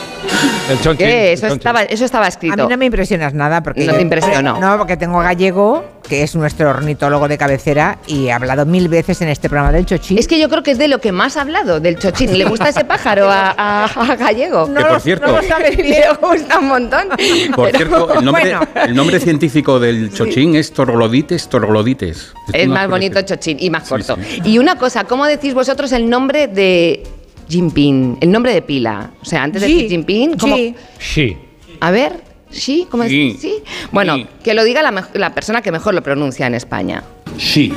El 0.69 0.79
chonchín. 0.81 1.05
¿Qué? 1.07 1.33
Eso 1.33 1.47
estaba, 1.47 1.83
eso 1.83 2.05
estaba 2.05 2.25
A 2.25 2.29
escrito. 2.29 2.55
mí 2.57 2.69
no 2.69 2.77
me 2.77 2.85
impresionas 2.85 3.33
nada 3.33 3.61
porque 3.61 3.85
No 3.85 3.93
te 3.93 4.01
impresionó. 4.01 4.59
No, 4.59 4.77
porque 4.77 4.97
tengo 4.97 5.19
a 5.21 5.23
Gallego, 5.23 5.85
que 6.07 6.23
es 6.23 6.35
nuestro 6.35 6.69
ornitólogo 6.71 7.27
de 7.27 7.37
cabecera 7.37 7.99
y 8.07 8.29
ha 8.29 8.35
hablado 8.37 8.65
mil 8.65 8.87
veces 8.87 9.21
en 9.21 9.29
este 9.29 9.47
programa 9.49 9.71
del 9.71 9.85
chochín. 9.85 10.17
Es 10.17 10.27
que 10.27 10.39
yo 10.39 10.49
creo 10.49 10.63
que 10.63 10.71
es 10.71 10.77
de 10.77 10.87
lo 10.87 10.99
que 10.99 11.11
más 11.11 11.37
ha 11.37 11.41
hablado, 11.41 11.79
del 11.79 11.97
chochín. 11.99 12.35
¿Le 12.37 12.45
gusta 12.45 12.69
ese 12.69 12.83
pájaro 12.85 13.29
a, 13.29 13.51
a- 13.57 13.85
a 13.85 14.15
Gallego? 14.15 14.67
no 14.67 14.75
que 14.75 14.81
por 14.83 14.93
lo- 14.93 14.99
cierto- 14.99 15.27
no 15.27 15.33
lo 15.37 15.43
sabes 15.43 15.77
bien. 15.77 15.89
Le 15.89 16.27
gusta 16.27 16.59
un 16.59 16.67
montón. 16.67 17.09
Por 17.55 17.71
Pero- 17.71 17.77
cierto, 17.77 18.13
el 18.19 18.25
nombre, 18.25 18.41
Bueno. 18.57 18.67
el 18.85 18.95
nombre 18.95 19.19
científico 19.19 19.79
del 19.79 20.11
chochín 20.13 20.55
es 20.55 20.73
torglodites 20.73 21.47
torglodites. 21.47 22.33
Es 22.53 22.67
más 22.67 22.89
bonito 22.89 23.21
chochín 23.21 23.57
y 23.59 23.69
más 23.69 23.83
Sí, 23.83 23.89
corto. 23.89 24.17
sí. 24.21 24.41
Y 24.45 24.57
una 24.57 24.77
cosa, 24.77 25.03
¿cómo 25.03 25.25
decís 25.25 25.53
vosotros 25.53 25.91
el 25.91 26.09
nombre 26.09 26.47
de 26.47 27.03
Jinping? 27.47 28.17
El 28.21 28.31
nombre 28.31 28.53
de 28.53 28.61
pila. 28.61 29.11
O 29.21 29.25
sea, 29.25 29.43
antes 29.43 29.61
de 29.61 29.67
Xi, 29.67 29.73
decir 29.73 29.89
Jinping, 29.89 30.37
¿cómo? 30.37 30.55
Xi. 30.55 30.75
Sí. 30.99 31.37
A 31.79 31.91
ver, 31.91 32.21
¿sí? 32.49 32.87
¿Cómo 32.89 33.03
es? 33.03 33.09
Xi. 33.09 33.37
¿Sí? 33.39 33.63
Bueno, 33.91 34.15
Xi. 34.15 34.27
que 34.43 34.53
lo 34.53 34.63
diga 34.63 34.81
la, 34.81 35.33
persona 35.33 35.61
que 35.61 35.71
mejor 35.71 35.93
lo 35.93 36.01
pronuncia 36.01 36.47
en 36.47 36.55
España. 36.55 37.03
Sí. 37.37 37.73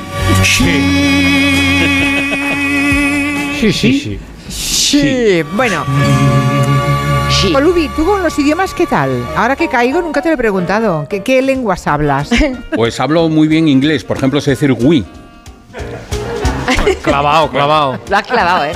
Sí, 3.59 3.73
sí, 3.73 3.99
sí. 3.99 4.19
Sí. 4.49 5.43
Bueno, 5.55 5.85
Xi. 7.29 7.51
Colubi, 7.51 7.89
¿tú 7.95 8.05
con 8.05 8.23
los 8.23 8.37
idiomas 8.39 8.73
qué 8.73 8.87
tal? 8.87 9.23
Ahora 9.35 9.55
que 9.55 9.67
caigo, 9.67 10.01
nunca 10.01 10.21
te 10.21 10.29
lo 10.29 10.35
he 10.35 10.37
preguntado. 10.37 11.07
¿Qué, 11.09 11.23
qué 11.23 11.41
lenguas 11.41 11.87
hablas? 11.87 12.29
Pues 12.75 12.99
hablo 12.99 13.27
muy 13.27 13.47
bien 13.47 13.67
inglés. 13.67 14.03
Por 14.03 14.17
ejemplo, 14.17 14.39
sé 14.39 14.51
decir 14.51 14.71
oui. 14.71 15.03
Clavado, 17.01 17.49
clavado. 17.49 17.99
Lo 18.09 18.17
has 18.17 18.25
clavado, 18.25 18.65
¿eh? 18.65 18.73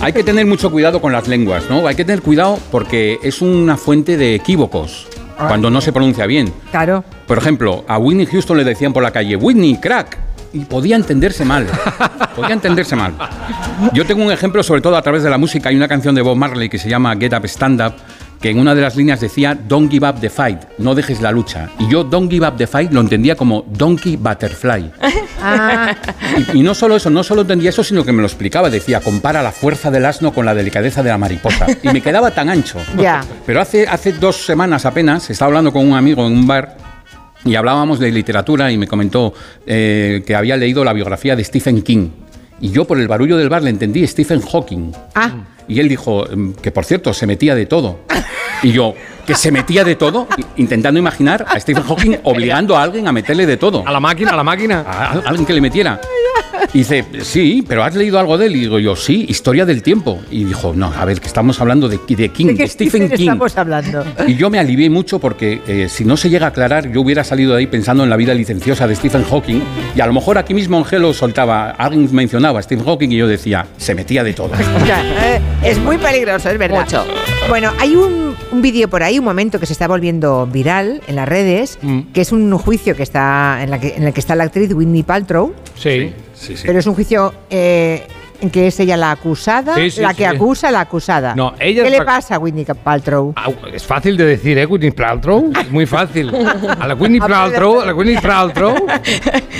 Hay 0.00 0.12
que 0.12 0.22
tener 0.22 0.46
mucho 0.46 0.70
cuidado 0.70 1.00
con 1.00 1.12
las 1.12 1.26
lenguas, 1.26 1.68
¿no? 1.70 1.86
Hay 1.86 1.94
que 1.94 2.04
tener 2.04 2.22
cuidado 2.22 2.58
porque 2.70 3.18
es 3.22 3.40
una 3.40 3.76
fuente 3.76 4.16
de 4.16 4.34
equívocos 4.34 5.08
cuando 5.36 5.70
no 5.70 5.80
se 5.80 5.92
pronuncia 5.92 6.26
bien. 6.26 6.52
Claro. 6.70 7.04
Por 7.26 7.38
ejemplo, 7.38 7.84
a 7.88 7.98
Whitney 7.98 8.26
Houston 8.26 8.56
le 8.56 8.64
decían 8.64 8.92
por 8.92 9.02
la 9.02 9.10
calle, 9.10 9.36
Whitney, 9.36 9.78
crack. 9.78 10.18
Y 10.52 10.60
podía 10.60 10.96
entenderse 10.96 11.44
mal. 11.44 11.66
Podía 12.36 12.54
entenderse 12.54 12.96
mal. 12.96 13.14
Yo 13.92 14.06
tengo 14.06 14.24
un 14.24 14.30
ejemplo, 14.30 14.62
sobre 14.62 14.80
todo 14.80 14.96
a 14.96 15.02
través 15.02 15.22
de 15.22 15.28
la 15.28 15.36
música. 15.38 15.68
Hay 15.68 15.76
una 15.76 15.88
canción 15.88 16.14
de 16.14 16.22
Bob 16.22 16.36
Marley 16.36 16.68
que 16.68 16.78
se 16.78 16.88
llama 16.88 17.14
Get 17.16 17.34
Up 17.34 17.44
Stand 17.44 17.82
Up, 17.82 17.94
que 18.46 18.52
en 18.52 18.60
una 18.60 18.76
de 18.76 18.80
las 18.80 18.94
líneas 18.94 19.20
decía 19.20 19.56
Don't 19.56 19.90
give 19.90 20.08
up 20.08 20.20
the 20.20 20.30
fight, 20.30 20.60
no 20.78 20.94
dejes 20.94 21.20
la 21.20 21.32
lucha. 21.32 21.68
Y 21.80 21.88
yo 21.90 22.04
Don't 22.04 22.30
give 22.30 22.46
up 22.46 22.56
the 22.56 22.68
fight 22.68 22.92
lo 22.92 23.00
entendía 23.00 23.34
como 23.34 23.64
Donkey 23.68 24.14
Butterfly. 24.16 24.92
Ah, 25.42 25.94
Y, 26.54 26.58
y 26.60 26.62
no 26.62 26.74
solo 26.74 26.96
eso, 26.96 27.10
no 27.10 27.22
solo 27.24 27.42
entendía 27.42 27.70
eso, 27.70 27.82
sino 27.84 28.04
que 28.04 28.12
me 28.12 28.20
lo 28.20 28.26
explicaba. 28.26 28.70
Decía, 28.70 29.00
compara 29.00 29.42
la 29.42 29.50
fuerza 29.52 29.90
del 29.90 30.06
asno 30.06 30.32
con 30.32 30.46
la 30.46 30.54
delicadeza 30.54 31.02
de 31.02 31.10
la 31.10 31.18
mariposa. 31.18 31.66
Y 31.82 31.88
me 31.88 32.00
quedaba 32.00 32.30
tan 32.30 32.48
ancho. 32.48 32.78
Ya. 32.98 33.22
Pero 33.44 33.60
hace, 33.60 33.86
hace 33.86 34.12
dos 34.12 34.36
semanas 34.46 34.86
apenas 34.86 35.28
estaba 35.28 35.48
hablando 35.48 35.72
con 35.72 35.86
un 35.86 35.94
amigo 35.96 36.24
en 36.26 36.32
un 36.32 36.46
bar 36.46 36.76
y 37.44 37.54
hablábamos 37.56 37.98
de 37.98 38.10
literatura 38.12 38.70
y 38.72 38.78
me 38.78 38.86
comentó 38.86 39.34
eh, 39.66 40.22
que 40.26 40.34
había 40.36 40.56
leído 40.56 40.84
la 40.84 40.92
biografía 40.92 41.34
de 41.36 41.42
Stephen 41.44 41.82
King. 41.82 42.10
Y 42.60 42.70
yo 42.70 42.84
por 42.86 42.98
el 43.00 43.08
barullo 43.08 43.36
del 43.36 43.48
bar 43.48 43.62
le 43.64 43.70
entendí 43.70 44.06
Stephen 44.06 44.40
Hawking. 44.40 44.92
ah, 45.16 45.30
Y 45.68 45.80
él 45.80 45.88
dijo 45.88 46.24
mm, 46.24 46.52
que, 46.62 46.70
por 46.70 46.84
cierto, 46.84 47.12
se 47.12 47.26
metía 47.26 47.54
de 47.54 47.66
todo. 47.66 48.00
Y 48.62 48.72
yo, 48.72 48.94
que 49.26 49.34
se 49.34 49.50
metía 49.50 49.84
de 49.84 49.96
todo, 49.96 50.28
intentando 50.56 50.98
imaginar 50.98 51.44
a 51.48 51.58
Stephen 51.60 51.82
Hawking 51.82 52.16
obligando 52.22 52.76
a 52.76 52.82
alguien 52.82 53.06
a 53.08 53.12
meterle 53.12 53.46
de 53.46 53.56
todo. 53.56 53.82
A 53.86 53.92
la 53.92 54.00
máquina, 54.00 54.32
a 54.32 54.36
la 54.36 54.44
máquina. 54.44 54.84
A 54.86 55.12
a 55.12 55.20
alguien 55.26 55.44
que 55.44 55.52
le 55.52 55.60
metiera. 55.60 56.00
Y 56.72 56.78
dice, 56.78 57.04
sí, 57.22 57.64
pero 57.66 57.82
¿has 57.84 57.94
leído 57.94 58.18
algo 58.18 58.36
de 58.38 58.46
él? 58.46 58.56
Y 58.56 58.60
digo 58.60 58.78
yo, 58.78 58.96
sí, 58.96 59.24
Historia 59.28 59.64
del 59.64 59.82
Tiempo. 59.82 60.20
Y 60.30 60.44
dijo, 60.44 60.72
no, 60.74 60.86
a 60.92 61.04
ver, 61.04 61.20
que 61.20 61.26
estamos 61.26 61.60
hablando 61.60 61.88
de, 61.88 61.98
de 62.08 62.28
King, 62.30 62.54
¿de 62.54 62.66
Stephen 62.68 63.08
King. 63.10 63.20
estamos 63.28 63.56
hablando? 63.56 64.04
Y 64.26 64.34
yo 64.34 64.50
me 64.50 64.58
alivié 64.58 64.90
mucho 64.90 65.18
porque 65.18 65.60
eh, 65.66 65.88
si 65.88 66.04
no 66.04 66.16
se 66.16 66.28
llega 66.28 66.46
a 66.46 66.48
aclarar, 66.50 66.90
yo 66.92 67.00
hubiera 67.00 67.24
salido 67.24 67.52
de 67.52 67.58
ahí 67.60 67.66
pensando 67.66 68.04
en 68.04 68.10
la 68.10 68.16
vida 68.16 68.34
licenciosa 68.34 68.86
de 68.86 68.94
Stephen 68.96 69.24
Hawking. 69.24 69.60
Y 69.94 70.00
a 70.00 70.06
lo 70.06 70.12
mejor 70.12 70.38
aquí 70.38 70.52
mismo 70.54 70.76
en 70.78 70.84
Gelo 70.84 71.12
soltaba, 71.14 71.70
alguien 71.70 72.08
mencionaba 72.14 72.58
a 72.58 72.62
Stephen 72.62 72.84
Hawking 72.84 73.08
y 73.10 73.16
yo 73.16 73.26
decía, 73.28 73.66
se 73.76 73.94
metía 73.94 74.22
de 74.24 74.32
todo. 74.34 74.50
O 74.82 74.86
sea, 74.86 75.36
eh, 75.36 75.40
es 75.64 75.78
muy 75.78 75.96
peligroso, 75.98 76.50
es 76.50 76.58
verdad. 76.58 76.80
Mucho. 76.84 77.04
Bueno, 77.48 77.72
hay 77.78 77.96
un, 77.96 78.34
un 78.52 78.62
vídeo 78.62 78.88
por 78.88 79.02
ahí, 79.02 79.18
un 79.18 79.24
momento 79.24 79.58
que 79.58 79.66
se 79.66 79.72
está 79.72 79.88
volviendo 79.88 80.46
viral 80.46 81.00
en 81.06 81.16
las 81.16 81.28
redes, 81.28 81.78
Mm. 81.82 82.00
que 82.12 82.20
es 82.20 82.32
un 82.32 82.56
juicio 82.58 82.94
que 82.96 83.02
está 83.02 83.58
en, 83.62 83.70
la 83.70 83.78
que, 83.80 83.94
en 83.96 84.04
el 84.04 84.12
que 84.12 84.20
está 84.20 84.34
la 84.34 84.44
actriz 84.44 84.72
Whitney 84.72 85.02
Paltrow, 85.02 85.54
Sí. 85.76 86.12
Sí, 86.38 86.56
sí. 86.56 86.64
pero 86.66 86.78
es 86.78 86.86
un 86.86 86.94
juicio 86.94 87.32
eh, 87.48 88.06
en 88.42 88.50
que 88.50 88.66
es 88.66 88.78
ella 88.78 88.98
la 88.98 89.12
acusada, 89.12 89.74
Sí, 89.76 89.90
sí, 89.90 90.00
la 90.02 90.10
que 90.12 90.24
sí. 90.28 90.36
acusa 90.36 90.68
a 90.68 90.70
la 90.70 90.80
acusada. 90.80 91.34
No, 91.34 91.54
ella 91.58 91.84
¿Qué 91.84 91.90
le 91.90 91.98
la- 92.00 92.04
pasa 92.04 92.34
a 92.34 92.38
Whitney 92.38 92.66
Paltrow? 92.66 93.32
Ah, 93.34 93.48
Es 93.72 93.84
fácil 93.86 94.18
de 94.18 94.26
decir, 94.26 94.58
¿eh? 94.58 94.66
Whitney 94.66 94.90
Paltrow. 94.90 95.50
Muy 95.70 95.86
fácil. 95.86 96.30
A 96.78 96.86
la 96.86 96.94
Whitney 96.94 97.20
Paltrow, 97.26 97.80
a 97.80 97.86
la 97.86 97.94
Whitney 97.94 98.18
Paltrow 98.18 98.74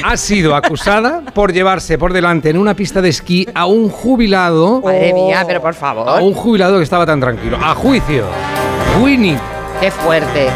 ha 0.05 0.17
sido 0.19 0.55
acusada 0.55 1.23
por 1.35 1.55
llevarse 1.55 1.97
por 1.97 2.13
delante 2.13 2.51
en 2.51 2.59
una 2.59 2.75
pista 2.75 3.01
de 3.01 3.09
esquí 3.09 3.49
a 3.55 3.65
un 3.65 3.89
jubilado. 3.89 4.83
Madre 4.83 5.15
mía, 5.15 5.43
pero 5.47 5.63
por 5.63 5.73
favor. 5.73 6.07
A 6.07 6.23
un 6.23 6.35
jubilado 6.35 6.77
que 6.77 6.85
estaba 6.85 7.07
tan 7.07 7.19
tranquilo. 7.19 7.57
A 7.57 7.75
juicio. 7.75 8.27
Winnie. 9.03 9.39
Qué 9.81 9.91
fuerte. 9.91 10.49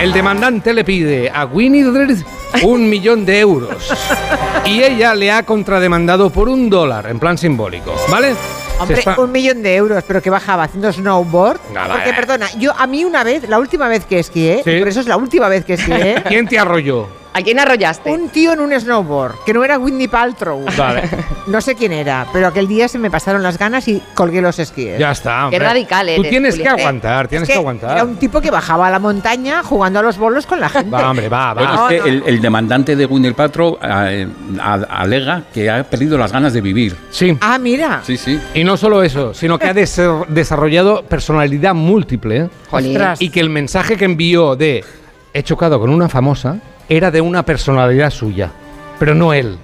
El 0.00 0.12
demandante 0.12 0.72
le 0.74 0.82
pide 0.84 1.30
a 1.32 1.44
Winnie 1.44 1.84
un 2.62 2.88
millón 2.88 3.24
de 3.24 3.40
euros. 3.40 3.92
Y 4.64 4.82
ella 4.82 5.14
le 5.14 5.30
ha 5.30 5.44
contrademandado 5.44 6.30
por 6.30 6.48
un 6.48 6.68
dólar, 6.70 7.06
en 7.08 7.18
plan 7.18 7.38
simbólico. 7.38 7.94
¿Vale? 8.08 8.34
Hombre, 8.78 9.02
un 9.18 9.30
millón 9.30 9.62
de 9.62 9.76
euros, 9.76 10.02
pero 10.06 10.22
que 10.22 10.30
bajaba 10.30 10.62
haciendo 10.64 10.90
snowboard. 10.90 11.60
Nada, 11.72 11.94
Porque, 11.94 12.10
eh. 12.10 12.14
perdona, 12.14 12.48
yo 12.58 12.72
a 12.76 12.86
mí 12.86 13.04
una 13.04 13.22
vez, 13.24 13.46
la 13.48 13.58
última 13.58 13.88
vez 13.88 14.06
que 14.06 14.18
esquié, 14.18 14.62
Sí. 14.64 14.70
y 14.70 14.78
por 14.78 14.88
eso 14.88 15.00
es 15.00 15.06
la 15.06 15.18
última 15.18 15.48
vez 15.48 15.64
que 15.66 15.74
esquié, 15.74 16.22
¿Quién 16.28 16.48
te 16.48 16.58
arrolló? 16.58 17.06
¿A 17.32 17.42
quién 17.42 17.58
arrollaste? 17.60 18.10
un 18.10 18.28
tío 18.28 18.52
en 18.52 18.60
un 18.60 18.72
snowboard, 18.78 19.44
que 19.46 19.54
no 19.54 19.62
era 19.64 19.78
Whitney 19.78 20.08
Paltrow. 20.08 20.64
Vale. 20.76 21.02
No 21.46 21.60
sé 21.60 21.74
quién 21.76 21.92
era, 21.92 22.26
pero 22.32 22.48
aquel 22.48 22.66
día 22.66 22.88
se 22.88 22.98
me 22.98 23.10
pasaron 23.10 23.42
las 23.42 23.56
ganas 23.56 23.86
y 23.88 24.02
colgué 24.14 24.40
los 24.40 24.58
esquíes. 24.58 24.98
Ya 24.98 25.12
está. 25.12 25.44
hombre. 25.44 25.58
radical 25.60 26.06
Tú 26.06 26.12
eres, 26.20 26.30
tienes 26.30 26.58
que 26.58 26.68
aguantar, 26.68 27.28
tienes 27.28 27.48
Es 27.48 27.52
que, 27.52 27.58
aguantar. 27.58 27.92
Era 27.92 28.04
un 28.04 28.16
tipo 28.16 28.40
que 28.40 28.50
bajaba 28.50 28.88
a 28.88 28.90
la 28.90 28.98
montaña 28.98 29.62
jugando 29.62 30.00
a 30.00 30.02
los 30.02 30.18
bolos 30.18 30.46
con 30.46 30.58
la 30.60 30.68
gente. 30.68 30.90
Va, 30.90 31.10
hombre, 31.10 31.28
va, 31.28 31.54
va. 31.54 31.62
No, 31.62 31.88
es 31.88 31.94
que 31.94 31.98
no, 32.00 32.06
el, 32.14 32.20
no. 32.20 32.26
el 32.26 32.40
demandante 32.40 32.96
de 32.96 33.06
Gwyneth 33.06 33.34
Paltrow 33.36 33.78
eh, 33.82 34.26
a- 34.60 34.74
alega 34.74 35.44
que 35.54 35.70
ha 35.70 35.84
perdido 35.84 36.18
las 36.18 36.32
ganas 36.32 36.52
de 36.52 36.60
vivir. 36.60 36.96
Sí. 37.10 37.36
Ah, 37.40 37.58
mira. 37.58 38.00
Sí, 38.04 38.16
sí. 38.16 38.38
Y 38.54 38.64
no 38.64 38.76
solo 38.76 39.02
eso, 39.02 39.34
sino 39.34 39.58
que 39.58 39.66
ha 39.68 39.74
des- 39.74 40.00
desarrollado 40.28 41.02
personalidad 41.04 41.74
múltiple. 41.74 42.36
¿eh? 42.36 42.48
Jolín. 42.70 42.90
Ostras. 42.96 43.22
Y 43.22 43.30
que 43.30 43.40
el 43.40 43.50
mensaje 43.50 43.96
que 43.96 44.04
envió 44.04 44.56
de 44.56 44.84
he 45.32 45.42
chocado 45.42 45.78
con 45.78 45.90
una 45.90 46.08
famosa 46.08 46.56
era 46.90 47.10
de 47.10 47.22
una 47.22 47.42
personalidad 47.44 48.10
suya, 48.10 48.50
pero 48.98 49.14
no 49.14 49.32
él. 49.32 49.56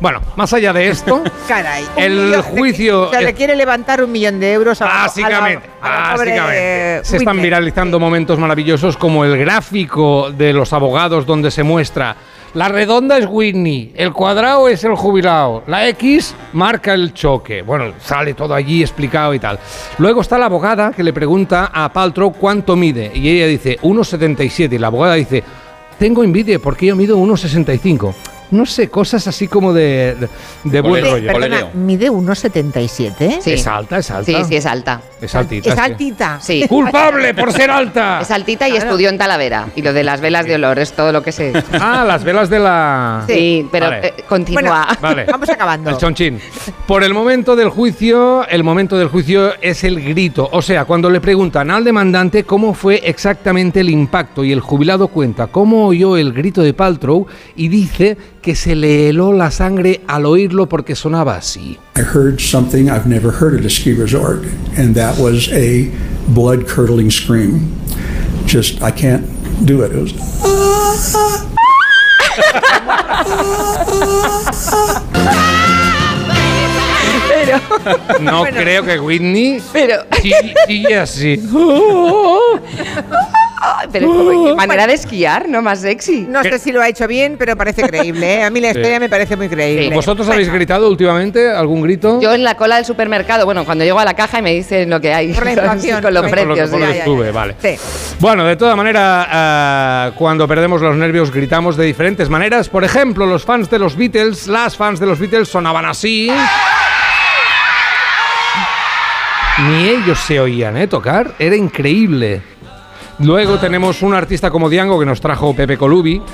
Bueno, 0.00 0.20
más 0.36 0.52
allá 0.52 0.72
de 0.72 0.88
esto, 0.88 1.22
Caray. 1.48 1.84
El 1.96 2.34
juicio- 2.42 3.02
O 3.08 3.10
sea, 3.10 3.20
le 3.22 3.32
quiere 3.32 3.54
levantar 3.56 4.02
un 4.02 4.10
millón 4.12 4.40
de 4.40 4.52
euros 4.52 4.82
a 4.82 4.86
Básicamente, 4.86 5.70
a 5.80 5.88
la- 5.88 5.94
a 5.94 6.08
la 6.10 6.14
pobre, 6.16 6.30
básicamente. 6.30 6.96
eh, 6.98 7.00
Se 7.04 7.16
están 7.18 7.40
viralizando 7.40 8.00
momentos 8.00 8.38
maravillosos 8.38 8.96
como 8.96 9.24
el 9.24 9.38
gráfico 9.38 10.30
de 10.32 10.52
los 10.52 10.72
abogados 10.72 11.24
donde 11.24 11.50
se 11.52 11.62
muestra 11.62 12.16
la 12.54 12.68
redonda 12.68 13.18
es 13.18 13.26
Whitney, 13.28 13.92
el 13.96 14.12
cuadrado 14.12 14.68
es 14.68 14.84
el 14.84 14.94
jubilado, 14.94 15.64
la 15.66 15.88
X 15.88 16.36
marca 16.52 16.94
el 16.94 17.12
choque. 17.12 17.62
Bueno, 17.62 17.92
sale 18.00 18.34
todo 18.34 18.54
allí 18.54 18.80
explicado 18.82 19.34
y 19.34 19.40
tal. 19.40 19.58
Luego 19.98 20.20
está 20.20 20.38
la 20.38 20.46
abogada 20.46 20.92
que 20.92 21.02
le 21.02 21.12
pregunta 21.12 21.70
a 21.72 21.92
Paltrow 21.92 22.32
cuánto 22.32 22.76
mide 22.76 23.10
y 23.12 23.28
ella 23.28 23.46
dice 23.48 23.78
1,77 23.82 24.72
y 24.74 24.78
la 24.78 24.86
abogada 24.86 25.14
dice 25.14 25.42
tengo 25.98 26.24
envidia 26.24 26.58
porque 26.58 26.86
yo 26.86 26.96
mido 26.96 27.18
1,65. 27.18 28.33
No 28.50 28.66
sé, 28.66 28.88
cosas 28.88 29.26
así 29.26 29.48
como 29.48 29.72
de, 29.72 30.16
de, 30.20 30.28
de 30.64 30.80
buen 30.80 31.04
rollo. 31.04 31.32
Perdona, 31.32 31.70
mide 31.74 32.10
1,77. 32.10 33.40
Sí. 33.40 33.52
Es 33.52 33.66
alta, 33.66 33.98
es 33.98 34.10
alta. 34.10 34.24
Sí, 34.30 34.36
sí, 34.48 34.56
es 34.56 34.66
alta. 34.66 35.00
Es 35.20 35.34
altita. 35.34 35.72
Es 35.72 35.78
altita. 35.78 36.38
Sí. 36.40 36.66
¡Culpable 36.68 37.34
por 37.34 37.52
ser 37.52 37.70
alta! 37.70 38.20
Es 38.20 38.30
altita 38.30 38.68
y 38.68 38.76
estudió 38.76 39.08
en 39.08 39.18
Talavera. 39.18 39.68
Y 39.74 39.82
lo 39.82 39.92
de 39.92 40.04
las 40.04 40.20
velas 40.20 40.46
de 40.46 40.54
olor 40.56 40.78
es 40.78 40.92
todo 40.92 41.12
lo 41.12 41.22
que 41.22 41.32
sé. 41.32 41.52
Ah, 41.72 42.04
las 42.06 42.22
velas 42.24 42.50
de 42.50 42.58
la... 42.58 43.24
Sí, 43.26 43.66
pero 43.72 43.86
Vale. 43.86 44.06
eh, 44.08 44.12
Bueno, 44.16 44.28
continúa. 44.28 44.88
Vale. 45.00 45.24
vamos 45.24 45.48
acabando. 45.48 45.90
El 45.90 45.96
chonchín. 45.96 46.38
Por 46.86 47.02
el 47.02 47.14
momento 47.14 47.56
del 47.56 47.70
juicio, 47.70 48.46
el 48.48 48.62
momento 48.62 48.96
del 48.98 49.08
juicio 49.08 49.52
es 49.62 49.82
el 49.84 50.00
grito. 50.02 50.48
O 50.52 50.60
sea, 50.62 50.84
cuando 50.84 51.08
le 51.10 51.20
preguntan 51.20 51.70
al 51.70 51.82
demandante 51.84 52.44
cómo 52.44 52.74
fue 52.74 53.00
exactamente 53.04 53.80
el 53.80 53.90
impacto 53.90 54.44
y 54.44 54.52
el 54.52 54.60
jubilado 54.60 55.08
cuenta 55.08 55.46
cómo 55.48 55.86
oyó 55.86 56.16
el 56.16 56.32
grito 56.32 56.60
de 56.62 56.74
Paltrow 56.74 57.26
y 57.56 57.68
dice 57.68 58.16
que 58.44 58.54
se 58.54 58.74
le 58.74 59.08
heló 59.08 59.32
la 59.32 59.50
sangre 59.50 60.02
al 60.06 60.26
oírlo 60.26 60.68
porque 60.68 60.94
sonaba 60.94 61.36
así. 61.36 61.78
I 61.96 62.02
heard 62.02 62.40
something 62.40 62.88
I've 62.90 63.06
never 63.06 63.32
heard 63.32 63.58
at 63.58 63.64
a 63.64 63.70
ski 63.70 63.94
resort, 63.94 64.44
and 64.76 64.94
that 64.94 65.18
was 65.18 65.48
a 65.50 65.90
blood 66.28 66.66
curdling 66.68 67.10
scream. 67.10 67.72
Just, 68.46 68.82
I 68.82 68.90
can't 68.90 69.24
do 69.64 69.82
it. 69.82 69.92
It 69.92 70.00
was. 70.02 70.12
Pero, 77.28 77.60
No 78.20 78.40
Bueno. 78.40 78.56
creo 78.60 78.84
que 78.84 78.98
Whitney 79.00 79.60
pero, 79.72 80.04
así. 81.00 81.36
Pero 83.92 84.08
como- 84.08 84.46
qué 84.46 84.54
manera 84.54 84.86
de 84.86 84.94
esquiar, 84.94 85.48
¿no? 85.48 85.62
Más 85.62 85.80
sexy. 85.80 86.26
No 86.28 86.42
sé 86.42 86.58
si 86.58 86.72
lo 86.72 86.80
ha 86.82 86.88
hecho 86.88 87.06
bien, 87.06 87.36
pero 87.38 87.56
parece 87.56 87.82
creíble. 87.82 88.34
¿eh? 88.36 88.42
A 88.44 88.50
mí 88.50 88.60
la 88.60 88.72
Sí. 88.72 88.78
historia 88.78 89.00
me 89.00 89.08
parece 89.08 89.36
muy 89.36 89.48
creíble. 89.48 89.94
¿Vosotros 89.94 90.28
habéis 90.28 90.50
gritado 90.52 90.88
últimamente 90.88 91.50
algún 91.50 91.82
grito? 91.82 92.20
Yo 92.20 92.32
en 92.34 92.42
la 92.44 92.56
cola 92.56 92.76
del 92.76 92.84
supermercado, 92.84 93.44
bueno, 93.44 93.64
cuando 93.64 93.84
llego 93.84 93.98
a 93.98 94.04
la 94.04 94.14
caja 94.14 94.38
y 94.38 94.42
me 94.42 94.52
dicen 94.52 94.90
lo 94.90 95.00
que 95.00 95.12
hay. 95.14 95.32
Por 95.32 95.44
la 95.44 95.52
inflación. 95.54 96.02
Con 96.02 96.14
los 96.14 96.30
precios. 96.30 96.70
por 96.70 96.80
lo 96.80 96.86
sí. 96.86 96.92
que 96.92 96.98
ya, 96.98 97.04
sube, 97.04 97.26
ya. 97.26 97.32
vale. 97.32 97.54
Sí. 97.60 97.76
Bueno, 98.20 98.44
de 98.44 98.56
toda 98.56 98.74
manera, 98.76 99.26
ah, 99.30 100.10
cuando 100.16 100.46
perdemos 100.48 100.80
los 100.80 100.96
nervios 100.96 101.30
gritamos 101.32 101.76
de 101.76 101.84
diferentes 101.84 102.28
maneras. 102.28 102.68
Por 102.68 102.84
ejemplo, 102.84 103.26
los 103.26 103.44
fans 103.44 103.70
de 103.70 103.78
los 103.78 103.96
Beatles, 103.96 104.46
las 104.46 104.76
fans 104.76 105.00
de 105.00 105.06
los 105.06 105.18
Beatles 105.18 105.48
sonaban 105.48 105.84
así. 105.86 106.30
Ni 109.68 109.88
ellos 109.88 110.18
se 110.18 110.40
oían, 110.40 110.76
¿eh? 110.76 110.88
Tocar. 110.88 111.32
Era 111.38 111.54
increíble. 111.54 112.42
Luego 113.20 113.58
tenemos 113.58 114.02
un 114.02 114.14
artista 114.14 114.50
como 114.50 114.68
Diango 114.68 114.98
que 114.98 115.06
nos 115.06 115.20
trajo 115.20 115.54
Pepe 115.54 115.76
Colubi. 115.76 116.20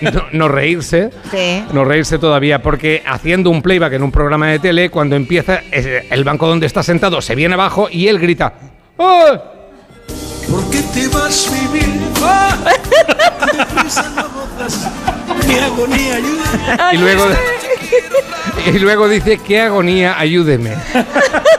No, 0.00 0.26
no 0.30 0.46
reírse. 0.46 1.10
Sí. 1.28 1.64
No 1.72 1.84
reírse 1.84 2.20
todavía, 2.20 2.62
porque 2.62 3.02
haciendo 3.04 3.50
un 3.50 3.62
playback 3.62 3.94
en 3.94 4.04
un 4.04 4.12
programa 4.12 4.46
de 4.46 4.60
tele, 4.60 4.90
cuando 4.90 5.16
empieza, 5.16 5.62
el 5.72 6.22
banco 6.22 6.46
donde 6.46 6.66
está 6.66 6.84
sentado 6.84 7.20
se 7.20 7.34
viene 7.34 7.54
abajo 7.54 7.88
y 7.90 8.06
él 8.06 8.20
grita. 8.20 8.52
¡Oh! 8.96 9.26
¿Por 10.48 10.70
qué 10.70 10.82
te 10.94 11.08
vas 11.08 11.48
a 11.48 11.52
vivir? 11.52 11.88
Mi 15.48 15.58
agonía, 15.58 16.16
ayuda. 16.16 16.92
Y 16.92 16.96
luego, 16.98 17.24
y 18.66 18.78
luego 18.78 19.08
dice, 19.08 19.38
qué 19.38 19.60
agonía, 19.62 20.18
ayúdeme. 20.18 20.74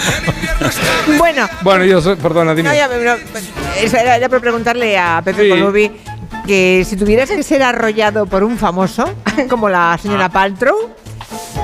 Bueno, 1.18 1.48
Bueno, 1.62 1.84
yo 1.84 2.00
soy, 2.00 2.16
perdona, 2.16 2.54
dime. 2.54 2.68
no, 2.68 2.74
ya, 2.74 2.88
no, 2.88 3.14
eso 3.80 3.96
era, 3.96 4.16
era 4.16 4.28
por 4.28 4.40
preguntarle 4.40 4.98
a 4.98 5.20
Pepe 5.24 5.44
Sí. 5.44 5.48
Colubi 5.50 5.90
que 6.46 6.84
si 6.88 6.96
tuvieras 6.96 7.30
que 7.30 7.42
ser 7.42 7.62
arrollado 7.62 8.26
por 8.26 8.42
un 8.44 8.56
famoso, 8.58 9.12
como 9.48 9.68
la 9.68 9.98
señora 10.00 10.26
Ah. 10.26 10.28
Paltrow, 10.30 10.76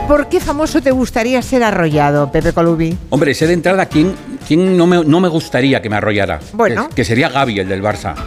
¿por 0.09 0.29
qué 0.29 0.41
famoso 0.41 0.81
te 0.81 0.91
gustaría 0.91 1.41
ser 1.43 1.63
arrollado, 1.63 2.31
Pepe 2.31 2.53
Colubi? 2.53 2.97
Hombre, 3.11 3.35
sé 3.35 3.47
de 3.47 3.55
entrada 3.55 3.87
quién, 3.87 4.15
quién 4.47 4.77
no, 4.77 4.87
me, 4.87 5.05
no 5.05 5.21
me 5.21 5.29
gustaría 5.29 5.81
que 5.83 5.89
me 5.91 5.97
arrollara. 5.97 6.41
Bueno. 6.53 6.89
Que, 6.89 6.97
que 6.97 7.05
sería 7.05 7.29
Gaby, 7.29 7.61
el 7.61 7.69
del 7.69 7.83
Barça. 7.83 8.15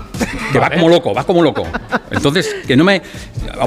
Que 0.51 0.57
va 0.57 0.71
como 0.71 0.89
loco, 0.89 1.13
va 1.13 1.23
como 1.25 1.43
loco. 1.43 1.63
Entonces, 2.09 2.55
que 2.67 2.75
no 2.75 2.83
me... 2.83 3.03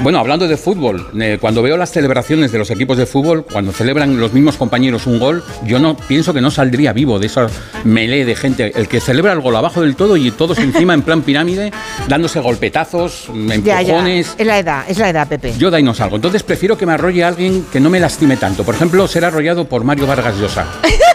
Bueno, 0.01 0.19
hablando 0.19 0.49
de 0.49 0.57
fútbol, 0.57 1.11
eh, 1.17 1.37
cuando 1.39 1.61
veo 1.61 1.77
las 1.77 1.91
celebraciones 1.91 2.51
de 2.51 2.57
los 2.57 2.69
equipos 2.71 2.97
de 2.97 3.05
fútbol, 3.05 3.45
cuando 3.49 3.71
celebran 3.71 4.19
los 4.19 4.33
mismos 4.33 4.57
compañeros 4.57 5.07
un 5.07 5.17
gol, 5.17 5.45
yo 5.65 5.79
no 5.79 5.95
pienso 5.95 6.33
que 6.33 6.41
no 6.41 6.51
saldría 6.51 6.91
vivo 6.91 7.19
de 7.19 7.27
esa 7.27 7.47
melee 7.85 8.25
de 8.25 8.35
gente. 8.35 8.73
El 8.75 8.89
que 8.89 8.99
celebra 8.99 9.31
el 9.31 9.39
gol 9.39 9.55
abajo 9.55 9.81
del 9.81 9.95
todo 9.95 10.17
y 10.17 10.29
todos 10.31 10.57
encima 10.57 10.93
en 10.93 11.03
plan 11.03 11.21
pirámide, 11.21 11.71
dándose 12.09 12.41
golpetazos, 12.41 13.29
Ya, 13.33 13.55
ya. 13.63 13.79
empujones. 13.81 14.35
Es 14.37 14.45
la 14.47 14.59
edad, 14.59 14.83
es 14.85 14.97
la 14.99 15.07
edad, 15.09 15.25
Pepe. 15.29 15.53
Yo 15.57 15.71
de 15.71 15.77
ahí 15.77 15.83
no 15.83 15.93
salgo. 15.93 16.17
Entonces 16.17 16.43
prefiero 16.43 16.77
que 16.77 16.85
me 16.85 16.91
arrolle 16.93 17.23
alguien 17.23 17.65
que 17.71 17.79
no 17.79 17.89
me 17.89 18.01
lastime 18.01 18.35
tanto. 18.35 18.65
Por 18.65 18.75
ejemplo, 18.75 19.07
ser 19.07 19.23
arrollado 19.23 19.69
por 19.69 19.85
Mario 19.85 20.05
Vargas 20.05 20.35
Llosa. 20.37 20.65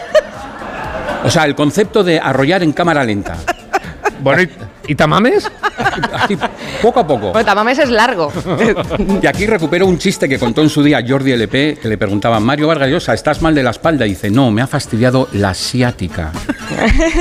O 1.23 1.29
sea, 1.29 1.45
el 1.45 1.55
concepto 1.55 2.03
de 2.03 2.19
arrollar 2.19 2.63
en 2.63 2.71
cámara 2.71 3.03
lenta. 3.03 3.37
Bueno, 4.21 4.41
¿y, 4.41 4.49
y 4.87 4.95
Tamames? 4.95 5.49
Así, 6.13 6.37
poco 6.81 6.99
a 6.99 7.07
poco. 7.07 7.31
Bueno, 7.31 7.45
Tamames 7.45 7.79
es 7.79 7.89
largo. 7.89 8.31
Y 9.21 9.27
aquí 9.27 9.45
recupero 9.45 9.85
un 9.85 9.97
chiste 9.97 10.27
que 10.27 10.37
contó 10.37 10.61
en 10.61 10.69
su 10.69 10.83
día 10.83 11.03
Jordi 11.07 11.31
LP, 11.31 11.79
que 11.81 11.87
le 11.87 11.97
preguntaban, 11.97 12.43
Mario 12.43 12.67
Vargas 12.67 12.89
Llosa, 12.89 13.13
¿estás 13.13 13.41
mal 13.41 13.55
de 13.55 13.63
la 13.63 13.71
espalda? 13.71 14.05
Y 14.05 14.09
dice, 14.09 14.29
no, 14.29 14.51
me 14.51 14.61
ha 14.61 14.67
fastidiado 14.67 15.27
la 15.33 15.51
asiática. 15.51 16.31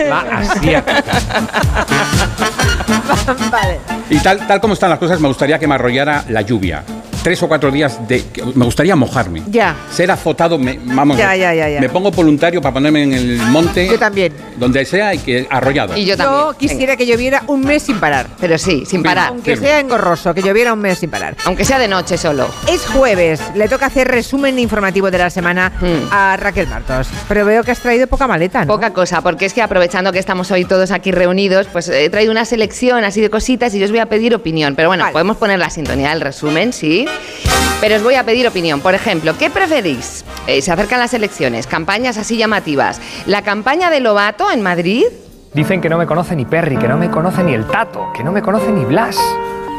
La 0.09 0.21
asiática. 0.21 0.95
vale. 3.51 3.79
Y 4.11 4.19
tal, 4.19 4.47
tal 4.47 4.61
como 4.61 4.75
están 4.75 4.91
las 4.91 4.99
cosas, 4.99 5.21
me 5.21 5.29
gustaría 5.29 5.59
que 5.59 5.67
me 5.67 5.75
arrollara 5.75 6.25
la 6.29 6.43
lluvia. 6.43 6.83
Tres 7.23 7.43
o 7.43 7.49
cuatro 7.49 7.71
días 7.71 8.07
de... 8.09 8.25
que- 8.27 8.43
Me 8.55 8.65
gustaría 8.65 8.95
mojarme. 8.97 9.43
Ya. 9.49 9.77
Ser 9.91 10.11
azotado, 10.11 10.57
me, 10.59 10.79
vamos, 10.85 11.19
Ya, 11.19 11.35
ya, 11.37 11.53
ya, 11.53 11.69
ya. 11.69 11.81
me 11.81 11.89
pongo 11.89 12.11
voluntario 12.11 12.63
para 12.63 12.73
ponerme 12.75 13.03
en 13.03 13.13
el 13.13 13.37
monte. 13.39 13.87
Yo 13.87 13.99
también. 13.99 14.33
Donde 14.57 14.85
sea 14.85 15.13
y 15.15 15.19
que 15.19 15.47
arrollado. 15.51 15.97
Y 15.97 16.05
yo 16.07 16.17
también. 16.17 16.41
Yo 16.47 16.55
quisiera 16.57 16.97
que 16.97 17.07
lloviera 17.07 17.43
un 17.49 17.61
mes 17.63 17.83
sin 17.83 17.99
parar. 17.99 18.29
Pero 18.41 18.57
sí, 18.57 18.85
sin 18.87 19.03
parar. 19.03 19.29
Aunque 19.29 19.57
Sí. 19.57 19.63
sea 19.63 19.81
engorroso, 19.81 20.33
que 20.33 20.43
lloviera 20.43 20.73
un 20.73 20.79
mes 20.81 20.99
sin 21.01 21.11
parar. 21.11 21.37
Aunque 21.45 21.65
sea 21.65 21.79
de 21.79 21.89
noche 21.89 22.17
solo. 22.17 22.49
Es 22.69 22.87
jueves, 22.87 23.41
le 23.55 23.69
toca 23.69 23.87
hacer 23.87 24.09
resumen 24.09 24.59
informativo 24.59 25.11
de 25.11 25.19
la 25.19 25.31
semana 25.31 25.73
Hmm. 25.81 26.13
a 26.13 26.37
Raquel 26.37 26.69
Martos. 26.69 27.09
Pero 27.29 27.45
veo 27.45 27.63
que 27.65 27.73
has 27.73 27.81
traído 27.81 28.07
poca 28.07 28.27
maleta, 28.27 28.61
¿no? 28.65 28.69
Poca 28.73 28.93
cosa, 28.93 29.21
porque 29.23 29.45
es 29.47 29.53
que 29.53 29.61
aprovechando 29.61 30.13
que 30.13 30.19
estamos 30.19 30.51
hoy 30.51 30.65
todos 30.65 30.93
aquí 30.93 31.11
reunidos, 31.13 31.67
pues 31.73 31.89
he 31.89 32.09
traído 32.11 32.31
una 32.33 32.45
selección 32.45 33.05
así 33.05 33.21
de 33.21 33.29
cositas 33.29 33.75
y 33.75 33.79
yo 33.81 33.85
os 33.85 33.91
voy 33.91 34.01
a 34.01 34.07
pedir 34.07 34.35
opinión. 34.35 34.75
Pero 34.77 34.89
bueno, 34.89 35.03
Vale. 35.05 35.13
podemos 35.13 35.37
poner 35.37 35.59
la 35.59 35.69
sintonía 35.71 36.11
del 36.11 36.21
resumen, 36.21 36.73
sí. 36.73 37.07
Pero 37.81 37.97
os 37.97 38.03
voy 38.03 38.17
a 38.17 38.25
pedir 38.25 38.47
opinión. 38.49 38.81
Por 38.81 38.95
ejemplo, 38.95 39.37
¿qué 39.39 39.51
preferís? 39.51 40.25
Eh, 40.47 40.63
se 40.63 40.73
acercan 40.73 40.99
las 40.99 41.15
elecciones, 41.15 41.67
campañas 41.67 42.19
así 42.19 42.37
llamativas. 42.37 43.01
¿La 43.27 43.43
campaña 43.43 43.89
de 43.91 44.01
Lobato 44.01 44.51
en 44.51 44.63
Madrid? 44.63 45.05
Dicen 45.55 45.81
que 45.81 45.89
no 45.89 45.97
me 45.97 46.07
conoce 46.07 46.35
ni 46.35 46.45
Perry, 46.45 46.77
que 46.77 46.89
no 46.89 46.99
me 46.99 47.11
conoce 47.11 47.43
ni 47.45 47.55
el 47.55 47.67
Tato, 47.67 48.13
que 48.15 48.25
no 48.25 48.33
me 48.33 48.43
conoce 48.43 48.71
ni 48.71 48.85
Blas. 48.85 49.17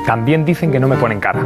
También 0.05 0.45
dicen 0.45 0.71
que 0.71 0.79
no 0.79 0.87
me 0.87 0.95
ponen 0.95 1.19
cara. 1.19 1.41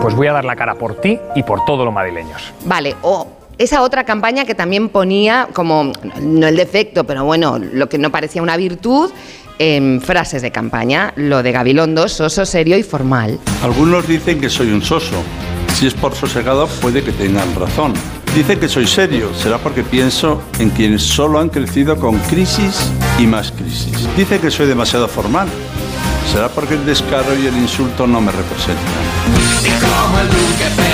Pues 0.00 0.14
voy 0.14 0.28
a 0.28 0.32
dar 0.32 0.44
la 0.44 0.56
cara 0.56 0.74
por 0.76 1.00
ti 1.00 1.18
y 1.34 1.42
por 1.42 1.64
todos 1.64 1.84
los 1.84 1.92
madrileños. 1.92 2.52
Vale, 2.64 2.96
o 3.02 3.26
esa 3.58 3.82
otra 3.82 4.04
campaña 4.04 4.44
que 4.44 4.54
también 4.54 4.88
ponía 4.88 5.48
como, 5.52 5.92
no 6.20 6.46
el 6.46 6.56
defecto, 6.56 7.04
pero 7.04 7.24
bueno, 7.24 7.58
lo 7.58 7.88
que 7.88 7.98
no 7.98 8.10
parecía 8.10 8.42
una 8.42 8.56
virtud, 8.56 9.10
en 9.58 10.00
frases 10.00 10.42
de 10.42 10.50
campaña, 10.50 11.12
lo 11.16 11.42
de 11.42 11.52
Gabilondo, 11.52 12.08
soso, 12.08 12.44
serio 12.46 12.76
y 12.78 12.82
formal. 12.82 13.38
Algunos 13.62 14.06
dicen 14.06 14.40
que 14.40 14.48
soy 14.48 14.70
un 14.70 14.82
soso. 14.82 15.22
Si 15.74 15.86
es 15.86 15.94
por 15.94 16.14
sosegado, 16.14 16.66
puede 16.80 17.02
que 17.02 17.12
tengan 17.12 17.54
razón. 17.54 17.94
Dicen 18.34 18.60
que 18.60 18.68
soy 18.68 18.86
serio, 18.86 19.32
será 19.34 19.58
porque 19.58 19.82
pienso 19.82 20.42
en 20.58 20.70
quienes 20.70 21.02
solo 21.02 21.38
han 21.38 21.48
crecido 21.48 21.96
con 21.96 22.18
crisis 22.20 22.92
y 23.18 23.26
más 23.26 23.52
crisis. 23.52 24.08
Dicen 24.16 24.40
que 24.40 24.50
soy 24.50 24.66
demasiado 24.66 25.08
formal, 25.08 25.48
será 26.30 26.48
porque 26.48 26.74
el 26.74 26.84
descaro 26.84 27.34
y 27.34 27.46
el 27.46 27.56
insulto 27.56 28.06
no 28.06 28.20
me 28.20 28.30
representan. 28.30 28.84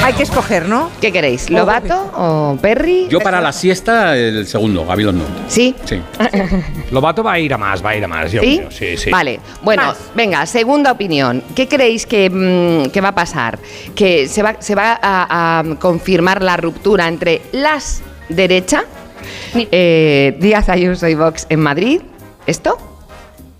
Hay 0.04 0.12
que 0.14 0.22
escoger, 0.22 0.68
¿no? 0.68 0.90
¿Qué 1.00 1.12
queréis? 1.12 1.50
¿Lobato 1.50 2.10
o 2.16 2.58
Perry? 2.60 3.08
Yo 3.08 3.20
para 3.20 3.40
la 3.40 3.52
siesta, 3.52 4.16
el 4.16 4.46
segundo, 4.46 4.84
Gabilondo. 4.86 5.24
¿Sí? 5.48 5.74
Sí. 5.84 6.00
Lobato 6.90 7.22
va 7.22 7.32
a 7.32 7.38
ir 7.38 7.52
a 7.52 7.58
más, 7.58 7.84
va 7.84 7.90
a 7.90 7.96
ir 7.96 8.04
a 8.04 8.08
más, 8.08 8.30
yo 8.30 8.42
¿Sí? 8.42 8.58
creo. 8.58 8.70
Sí, 8.70 8.96
sí. 8.96 9.10
Vale, 9.10 9.40
bueno, 9.62 9.94
venga, 10.14 10.44
segunda 10.46 10.92
opinión. 10.92 11.42
¿Qué 11.54 11.68
creéis 11.68 12.06
que, 12.06 12.30
mm, 12.30 12.90
que 12.90 13.00
va 13.00 13.08
a 13.08 13.14
pasar? 13.14 13.58
¿Que 13.94 14.28
se 14.28 14.42
va, 14.42 14.56
se 14.58 14.74
va 14.74 14.98
a, 15.02 15.60
a 15.60 15.64
confirmar 15.76 16.42
la 16.42 16.56
ruptura 16.56 17.08
entre 17.08 17.42
las 17.52 18.02
derecha, 18.28 18.84
eh, 19.54 20.36
Díaz 20.40 20.68
Ayuso 20.68 21.08
y 21.08 21.14
Vox 21.14 21.46
en 21.48 21.60
Madrid? 21.60 22.00
¿Esto? 22.46 22.93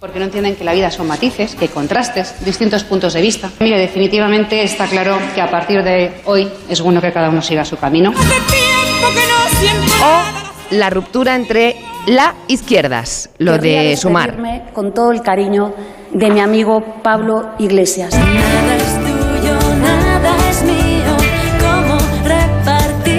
Porque 0.05 0.19
no 0.19 0.27
entienden 0.27 0.55
que 0.55 0.65
la 0.65 0.75
vida 0.75 0.91
son 0.91 1.07
matices, 1.07 1.55
que 1.55 1.65
hay 1.65 1.69
contrastes, 1.69 2.35
distintos 2.45 2.85
puntos 2.85 3.15
de 3.15 3.23
vista. 3.23 3.51
Mire, 3.61 3.79
definitivamente 3.79 4.63
está 4.63 4.87
claro 4.87 5.17
que 5.35 5.41
a 5.41 5.51
partir 5.51 5.83
de 5.83 6.21
hoy 6.27 6.47
es 6.69 6.83
bueno 6.83 7.01
que 7.01 7.11
cada 7.11 7.31
uno 7.31 7.41
siga 7.41 7.65
su 7.65 7.79
camino. 7.79 8.13
O 10.03 10.75
la 10.75 10.91
ruptura 10.91 11.35
entre 11.35 11.77
la 12.07 12.35
izquierdas, 12.49 13.31
lo 13.39 13.53
Querría 13.53 13.81
de 13.81 13.97
sumar. 13.97 14.73
con 14.75 14.93
todo 14.93 15.11
el 15.11 15.23
cariño 15.23 15.73
de 16.13 16.31
mi 16.31 16.41
amigo 16.41 16.85
Pablo 17.03 17.53
Iglesias. 17.59 18.15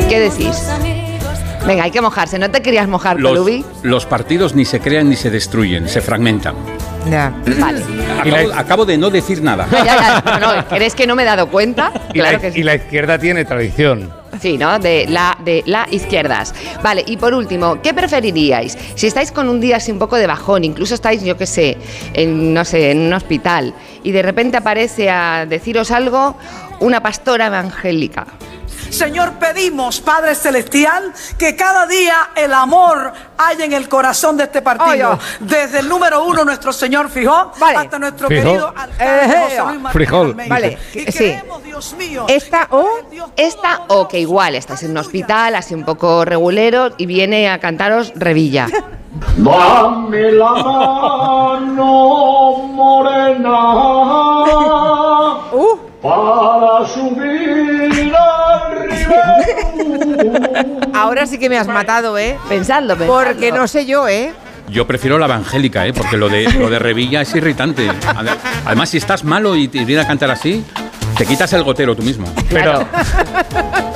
¿Qué 0.07 0.19
decís? 0.19 0.74
Venga, 1.65 1.83
hay 1.83 1.91
que 1.91 2.01
mojarse. 2.01 2.37
¿No 2.37 2.51
te 2.51 2.61
querías 2.61 2.87
mojar, 2.87 3.19
Los, 3.19 3.31
Colubi? 3.31 3.65
los 3.83 4.05
partidos 4.05 4.53
ni 4.55 4.65
se 4.65 4.79
crean 4.79 5.09
ni 5.09 5.15
se 5.15 5.29
destruyen, 5.31 5.87
se 5.89 5.99
fragmentan. 6.01 6.55
Ya. 7.09 7.33
Vale. 7.59 7.81
Acabo, 8.19 8.53
acabo 8.55 8.85
de 8.85 8.97
no 8.97 9.09
decir 9.09 9.41
nada. 9.41 9.67
Ya, 9.71 9.83
ya, 9.85 10.39
no, 10.39 10.55
no, 10.55 10.67
¿crees 10.67 10.93
que 10.95 11.05
no 11.07 11.15
me 11.15 11.23
he 11.23 11.25
dado 11.25 11.47
cuenta? 11.49 11.91
Y, 12.09 12.19
Claro 12.19 12.33
la, 12.37 12.39
que 12.41 12.51
sí. 12.51 12.59
y 12.59 12.63
la 12.63 12.75
izquierda 12.75 13.17
tiene 13.17 13.45
tradición. 13.45 14.11
Sí, 14.41 14.57
¿no? 14.57 14.77
De 14.79 15.05
la, 15.07 15.37
de 15.45 15.63
la 15.65 15.87
izquierdas. 15.91 16.53
Vale, 16.83 17.03
y 17.07 17.17
por 17.17 17.33
último, 17.33 17.81
¿qué 17.81 17.93
preferiríais? 17.93 18.77
Si 18.95 19.07
estáis 19.07 19.31
con 19.31 19.47
un 19.49 19.61
día 19.61 19.77
así 19.77 19.91
un 19.91 19.99
poco 19.99 20.17
de 20.17 20.27
bajón, 20.27 20.63
incluso 20.65 20.93
estáis, 20.93 21.23
yo 21.23 21.37
qué 21.37 21.45
sé, 21.45 21.77
en, 22.13 22.53
no 22.53 22.65
sé, 22.65 22.91
en 22.91 22.99
un 23.01 23.13
hospital, 23.13 23.73
y 24.03 24.11
de 24.11 24.21
repente 24.21 24.57
aparece 24.57 25.09
a 25.09 25.45
deciros 25.47 25.89
algo 25.91 26.35
una 26.79 27.01
pastora 27.01 27.47
evangélica. 27.47 28.25
Señor, 28.95 29.33
pedimos, 29.33 29.99
Padre 29.99 30.35
Celestial, 30.35 31.11
que 31.37 31.55
cada 31.55 31.85
día 31.85 32.29
el 32.35 32.53
amor 32.53 33.11
haya 33.37 33.65
en 33.65 33.73
el 33.73 33.89
corazón 33.89 34.37
de 34.37 34.45
este 34.45 34.61
partido. 34.61 35.19
Desde 35.41 35.79
el 35.79 35.89
número 35.89 36.23
uno, 36.23 36.45
nuestro 36.45 36.71
Señor 36.71 37.09
Fijó, 37.09 37.51
hasta 37.59 37.99
nuestro 37.99 38.29
Fijó. 38.29 38.43
querido 38.43 38.67
alcalde 38.75 39.21
José 39.21 39.63
Luis 39.65 39.81
Martínez 39.81 39.91
Frijol. 39.91 40.33
Vale, 40.47 40.77
Y 40.93 41.11
sí. 41.11 41.17
creemos, 41.17 41.63
Dios 41.63 41.93
mío, 41.97 42.25
Esta 42.29 42.67
o 42.71 42.87
Esta 43.35 43.81
o 43.89 44.07
que 44.07 44.19
igual 44.19 44.55
estáis 44.55 44.83
en 44.83 44.91
un 44.91 44.97
hospital, 44.99 45.55
así 45.55 45.73
un 45.73 45.83
poco 45.83 46.23
regulero, 46.23 46.91
y 46.97 47.05
viene 47.05 47.49
a 47.49 47.59
cantaros 47.59 48.13
Revilla. 48.15 48.67
Dame 49.37 50.31
la 50.31 50.51
mano 50.51 51.87
morena 52.73 53.59
para 56.01 56.85
subir 56.87 57.74
ahora 60.93 61.25
sí 61.27 61.37
que 61.37 61.49
me 61.49 61.57
has 61.57 61.67
matado, 61.67 62.17
¿eh? 62.17 62.37
Pensadlo, 62.49 62.95
pensadlo. 62.97 63.13
Porque 63.25 63.51
no 63.51 63.67
sé 63.67 63.85
yo, 63.85 64.07
¿eh? 64.07 64.33
Yo 64.69 64.87
prefiero 64.87 65.19
la 65.19 65.25
evangélica, 65.27 65.85
¿eh? 65.85 65.93
porque 65.93 66.17
lo 66.17 66.27
de, 66.27 66.51
lo 66.53 66.69
de 66.71 66.79
Revilla 66.79 67.21
es 67.21 67.35
irritante. 67.35 67.87
Ade- 67.87 68.35
Además, 68.65 68.89
si 68.89 68.97
estás 68.97 69.23
malo 69.23 69.55
y 69.55 69.67
te 69.67 69.85
viene 69.85 70.01
a 70.01 70.07
cantar 70.07 70.31
así, 70.31 70.65
te 71.17 71.25
quitas 71.25 71.51
el 71.53 71.63
gotero 71.63 71.95
tú 71.95 72.01
mismo. 72.03 72.27
Pero, 72.49 72.87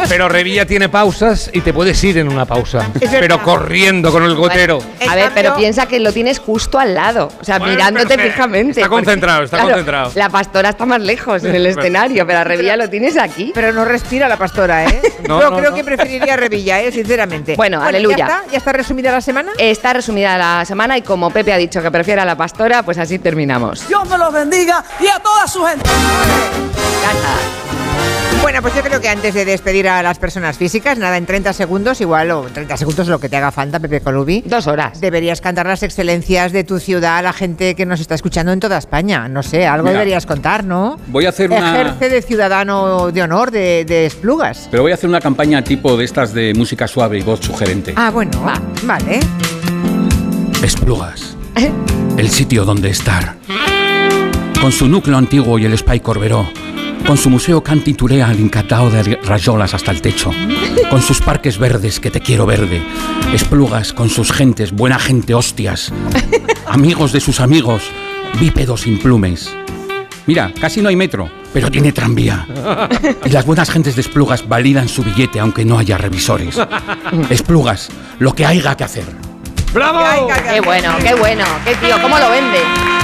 pero 0.09 0.27
Revilla 0.27 0.65
tiene 0.65 0.89
pausas 0.89 1.49
y 1.53 1.61
te 1.61 1.71
puedes 1.73 2.03
ir 2.03 2.17
en 2.17 2.27
una 2.29 2.45
pausa. 2.45 2.89
Pero 2.99 3.41
corriendo 3.43 4.11
con 4.11 4.23
el 4.23 4.35
gotero. 4.35 4.79
A 5.07 5.15
ver, 5.15 5.31
pero 5.33 5.55
piensa 5.55 5.85
que 5.85 5.99
lo 5.99 6.11
tienes 6.11 6.39
justo 6.39 6.79
al 6.79 6.93
lado, 6.95 7.29
o 7.39 7.43
sea, 7.43 7.59
Bueno, 7.59 7.73
mirándote 7.75 8.15
se- 8.15 8.21
fijamente. 8.31 8.81
está 8.81 8.89
concentrado, 8.89 9.43
está 9.43 9.59
concentrado. 9.61 10.11
La 10.15 10.29
pastora 10.29 10.69
está 10.69 10.85
más 10.85 11.01
lejos 11.01 11.43
en 11.43 11.55
el 11.55 11.65
escenario, 11.67 12.25
pero 12.25 12.39
a 12.39 12.43
Revilla 12.43 12.75
lo 12.75 12.89
tienes 12.89 13.17
aquí. 13.17 13.51
Pero 13.53 13.71
no 13.71 13.85
respira 13.85 14.27
la 14.27 14.37
pastora, 14.37 14.85
¿eh? 14.85 15.01
No, 15.27 15.39
Yo 15.41 15.51
no, 15.51 15.57
creo 15.57 15.69
no. 15.71 15.75
que 15.75 15.83
preferiría 15.83 16.35
Revilla, 16.35 16.81
¿eh? 16.81 16.91
Sinceramente. 16.91 17.55
Bueno, 17.55 17.81
aleluya. 17.83 18.17
¿Ya 18.17 18.25
está? 18.25 18.43
¿Ya 18.51 18.57
está 18.57 18.73
resumida 18.73 19.11
la 19.11 19.21
semana? 19.21 19.51
Está 19.57 19.93
resumida 19.93 20.37
la 20.37 20.65
semana 20.65 20.97
y 20.97 21.01
como 21.03 21.29
Pepe 21.29 21.53
ha 21.53 21.57
dicho 21.57 21.81
que 21.81 21.91
prefiere 21.91 22.21
a 22.21 22.25
la 22.25 22.35
pastora, 22.35 22.81
pues 22.83 22.97
así 22.97 23.19
terminamos. 23.19 23.87
Dios 23.87 24.09
me 24.09 24.17
los 24.17 24.33
bendiga 24.33 24.83
y 24.99 25.07
a 25.07 25.19
toda 25.19 25.47
su 25.47 25.63
gente. 25.65 25.87
Bueno, 28.41 28.61
pues 28.61 28.73
yo 28.73 28.81
creo 28.81 29.01
que 29.01 29.09
antes 29.09 29.33
de 29.33 29.43
despedir 29.43 29.87
a 29.89 30.01
las 30.01 30.17
personas 30.17 30.57
físicas, 30.57 30.97
nada, 30.97 31.17
en 31.17 31.25
30 31.25 31.51
segundos, 31.51 31.99
igual, 31.99 32.31
o 32.31 32.43
30 32.43 32.77
segundos 32.77 33.07
lo 33.07 33.19
que 33.19 33.27
te 33.27 33.35
haga 33.35 33.51
falta, 33.51 33.79
Pepe 33.79 33.99
Colubi. 33.99 34.43
Dos 34.45 34.65
horas. 34.67 35.01
Deberías 35.01 35.41
cantar 35.41 35.67
las 35.67 35.83
excelencias 35.83 36.51
de 36.53 36.63
tu 36.63 36.79
ciudad 36.79 37.17
a 37.17 37.21
la 37.21 37.33
gente 37.33 37.75
que 37.75 37.85
nos 37.85 37.99
está 37.99 38.15
escuchando 38.15 38.51
en 38.53 38.59
toda 38.59 38.77
España. 38.77 39.27
No 39.27 39.43
sé, 39.43 39.67
algo 39.67 39.87
Mira, 39.87 39.99
deberías 39.99 40.25
contar, 40.25 40.63
¿no? 40.63 40.97
Voy 41.07 41.25
a 41.25 41.29
hacer 41.29 41.51
una. 41.51 41.79
Ejerce 41.81 42.09
de 42.09 42.21
ciudadano 42.21 43.11
de 43.11 43.21
honor 43.21 43.51
de, 43.51 43.83
de 43.85 44.05
Esplugas. 44.05 44.67
Pero 44.71 44.83
voy 44.83 44.93
a 44.93 44.95
hacer 44.95 45.09
una 45.09 45.19
campaña 45.19 45.63
tipo 45.63 45.97
de 45.97 46.05
estas 46.05 46.33
de 46.33 46.53
música 46.53 46.87
suave 46.87 47.19
y 47.19 47.21
voz 47.21 47.41
sugerente. 47.41 47.93
Ah, 47.97 48.09
bueno, 48.09 48.41
vale. 48.83 49.19
Esplugas. 50.63 51.35
El 52.17 52.29
sitio 52.29 52.63
donde 52.65 52.89
estar. 52.89 53.35
Con 54.61 54.71
su 54.71 54.87
núcleo 54.87 55.17
antiguo 55.17 55.59
y 55.59 55.65
el 55.65 55.77
Spy 55.77 55.99
Corberó. 55.99 56.49
Con 57.05 57.17
su 57.17 57.29
museo 57.29 57.63
cantiturea 57.63 58.27
al 58.27 58.39
incatao 58.39 58.89
de 58.89 59.17
rayolas 59.23 59.73
hasta 59.73 59.91
el 59.91 60.01
techo. 60.01 60.31
Con 60.89 61.01
sus 61.01 61.21
parques 61.21 61.57
verdes 61.57 61.99
que 61.99 62.11
te 62.11 62.21
quiero 62.21 62.45
verde. 62.45 62.81
Esplugas 63.33 63.93
con 63.93 64.09
sus 64.09 64.31
gentes, 64.31 64.71
buena 64.71 64.99
gente 64.99 65.33
hostias. 65.33 65.91
Amigos 66.67 67.11
de 67.11 67.19
sus 67.19 67.39
amigos, 67.39 67.83
bípedos 68.39 68.81
sin 68.81 68.99
plumes. 68.99 69.49
Mira, 70.27 70.53
casi 70.59 70.81
no 70.81 70.89
hay 70.89 70.95
metro, 70.95 71.29
pero 71.53 71.71
tiene 71.71 71.91
tranvía. 71.91 72.47
Y 73.25 73.29
las 73.29 73.45
buenas 73.45 73.71
gentes 73.71 73.95
de 73.95 74.01
Esplugas 74.01 74.47
validan 74.47 74.87
su 74.87 75.03
billete 75.03 75.39
aunque 75.39 75.65
no 75.65 75.79
haya 75.79 75.97
revisores. 75.97 76.59
Esplugas, 77.29 77.89
lo 78.19 78.33
que 78.33 78.45
haya 78.45 78.77
que 78.77 78.83
hacer. 78.83 79.05
¡Bravo! 79.73 80.27
Qué 80.51 80.61
bueno, 80.61 80.95
qué 81.01 81.15
bueno, 81.15 81.45
qué 81.65 81.75
tío, 81.75 82.01
¿cómo 82.01 82.17
lo 82.19 82.29
vende? 82.29 82.98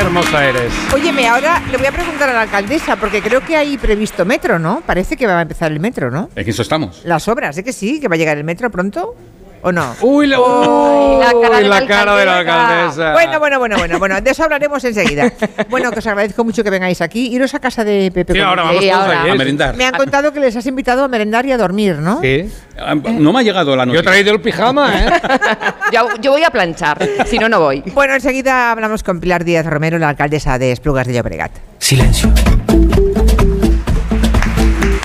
Qué 0.00 0.06
hermosa 0.06 0.48
eres. 0.48 0.72
Óyeme, 0.94 1.28
ahora 1.28 1.62
le 1.70 1.76
voy 1.76 1.86
a 1.86 1.92
preguntar 1.92 2.30
a 2.30 2.32
la 2.32 2.40
alcaldesa, 2.40 2.96
porque 2.96 3.20
creo 3.20 3.44
que 3.44 3.54
hay 3.54 3.76
previsto 3.76 4.24
metro, 4.24 4.58
¿no? 4.58 4.80
Parece 4.86 5.14
que 5.14 5.26
va 5.26 5.38
a 5.38 5.42
empezar 5.42 5.70
el 5.70 5.78
metro, 5.78 6.10
¿no? 6.10 6.30
En 6.34 6.48
eso 6.48 6.62
estamos. 6.62 7.02
Las 7.04 7.28
obras, 7.28 7.54
¿sí 7.54 7.62
que 7.62 7.74
sí? 7.74 8.00
¿Que 8.00 8.08
va 8.08 8.14
a 8.14 8.16
llegar 8.16 8.38
el 8.38 8.44
metro 8.44 8.70
pronto? 8.70 9.14
¿O 9.62 9.70
no? 9.72 9.94
Uy, 10.00 10.26
la, 10.26 10.40
uy, 10.40 11.18
la 11.20 11.32
cara 11.40 11.56
de 11.58 11.62
la 11.68 11.80
la 11.80 11.86
cara 11.86 12.16
de 12.16 12.24
la 12.24 12.38
alcaldesa. 12.38 13.12
Bueno, 13.12 13.38
bueno, 13.38 13.58
bueno, 13.58 13.76
bueno, 13.76 13.98
bueno, 13.98 14.20
de 14.20 14.30
eso 14.30 14.44
hablaremos 14.44 14.82
enseguida. 14.84 15.30
Bueno, 15.68 15.90
que 15.92 15.98
os 15.98 16.06
agradezco 16.06 16.44
mucho 16.44 16.64
que 16.64 16.70
vengáis 16.70 17.00
aquí. 17.00 17.28
Iros 17.32 17.54
a 17.54 17.60
casa 17.60 17.84
de 17.84 18.10
Pepe. 18.12 18.32
Sí, 18.32 18.40
ahora 18.40 18.62
vamos 18.62 18.82
Sí, 18.82 18.90
ahora. 18.90 19.22
A 19.22 19.34
merendar. 19.34 19.76
Me 19.76 19.84
han 19.84 19.94
contado 19.94 20.32
que 20.32 20.40
les 20.40 20.56
has 20.56 20.66
invitado 20.66 21.04
a 21.04 21.08
merendar 21.08 21.44
y 21.46 21.52
a 21.52 21.58
dormir, 21.58 21.96
¿no? 21.96 22.20
Sí. 22.22 22.50
Ah, 22.78 22.94
No 22.94 23.32
me 23.32 23.40
ha 23.40 23.42
llegado 23.42 23.76
la 23.76 23.84
Yo 23.84 24.00
he 24.00 24.02
traído 24.02 24.32
el 24.32 24.40
pijama, 24.40 24.92
¿eh? 25.04 25.10
Yo, 25.92 26.08
yo 26.20 26.30
voy 26.32 26.42
a 26.44 26.50
planchar, 26.50 26.98
si 27.26 27.38
no, 27.38 27.48
no 27.48 27.60
voy. 27.60 27.82
Bueno, 27.94 28.14
enseguida 28.14 28.70
hablamos 28.72 29.02
con 29.02 29.20
Pilar 29.20 29.44
Díaz 29.44 29.66
Romero, 29.66 29.98
la 29.98 30.08
alcaldesa 30.08 30.58
de 30.58 30.72
Esplugas 30.72 31.06
de 31.06 31.14
Llobregat. 31.14 31.50
Silencio. 31.78 32.30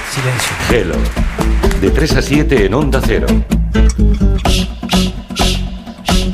Silencio. 0.10 0.56
Hello 0.70 0.96
de 1.86 1.91
3 1.91 2.17
a 2.17 2.21
7 2.24 2.65
en 2.65 2.74
Onda 2.74 3.00
Cero. 3.00 3.28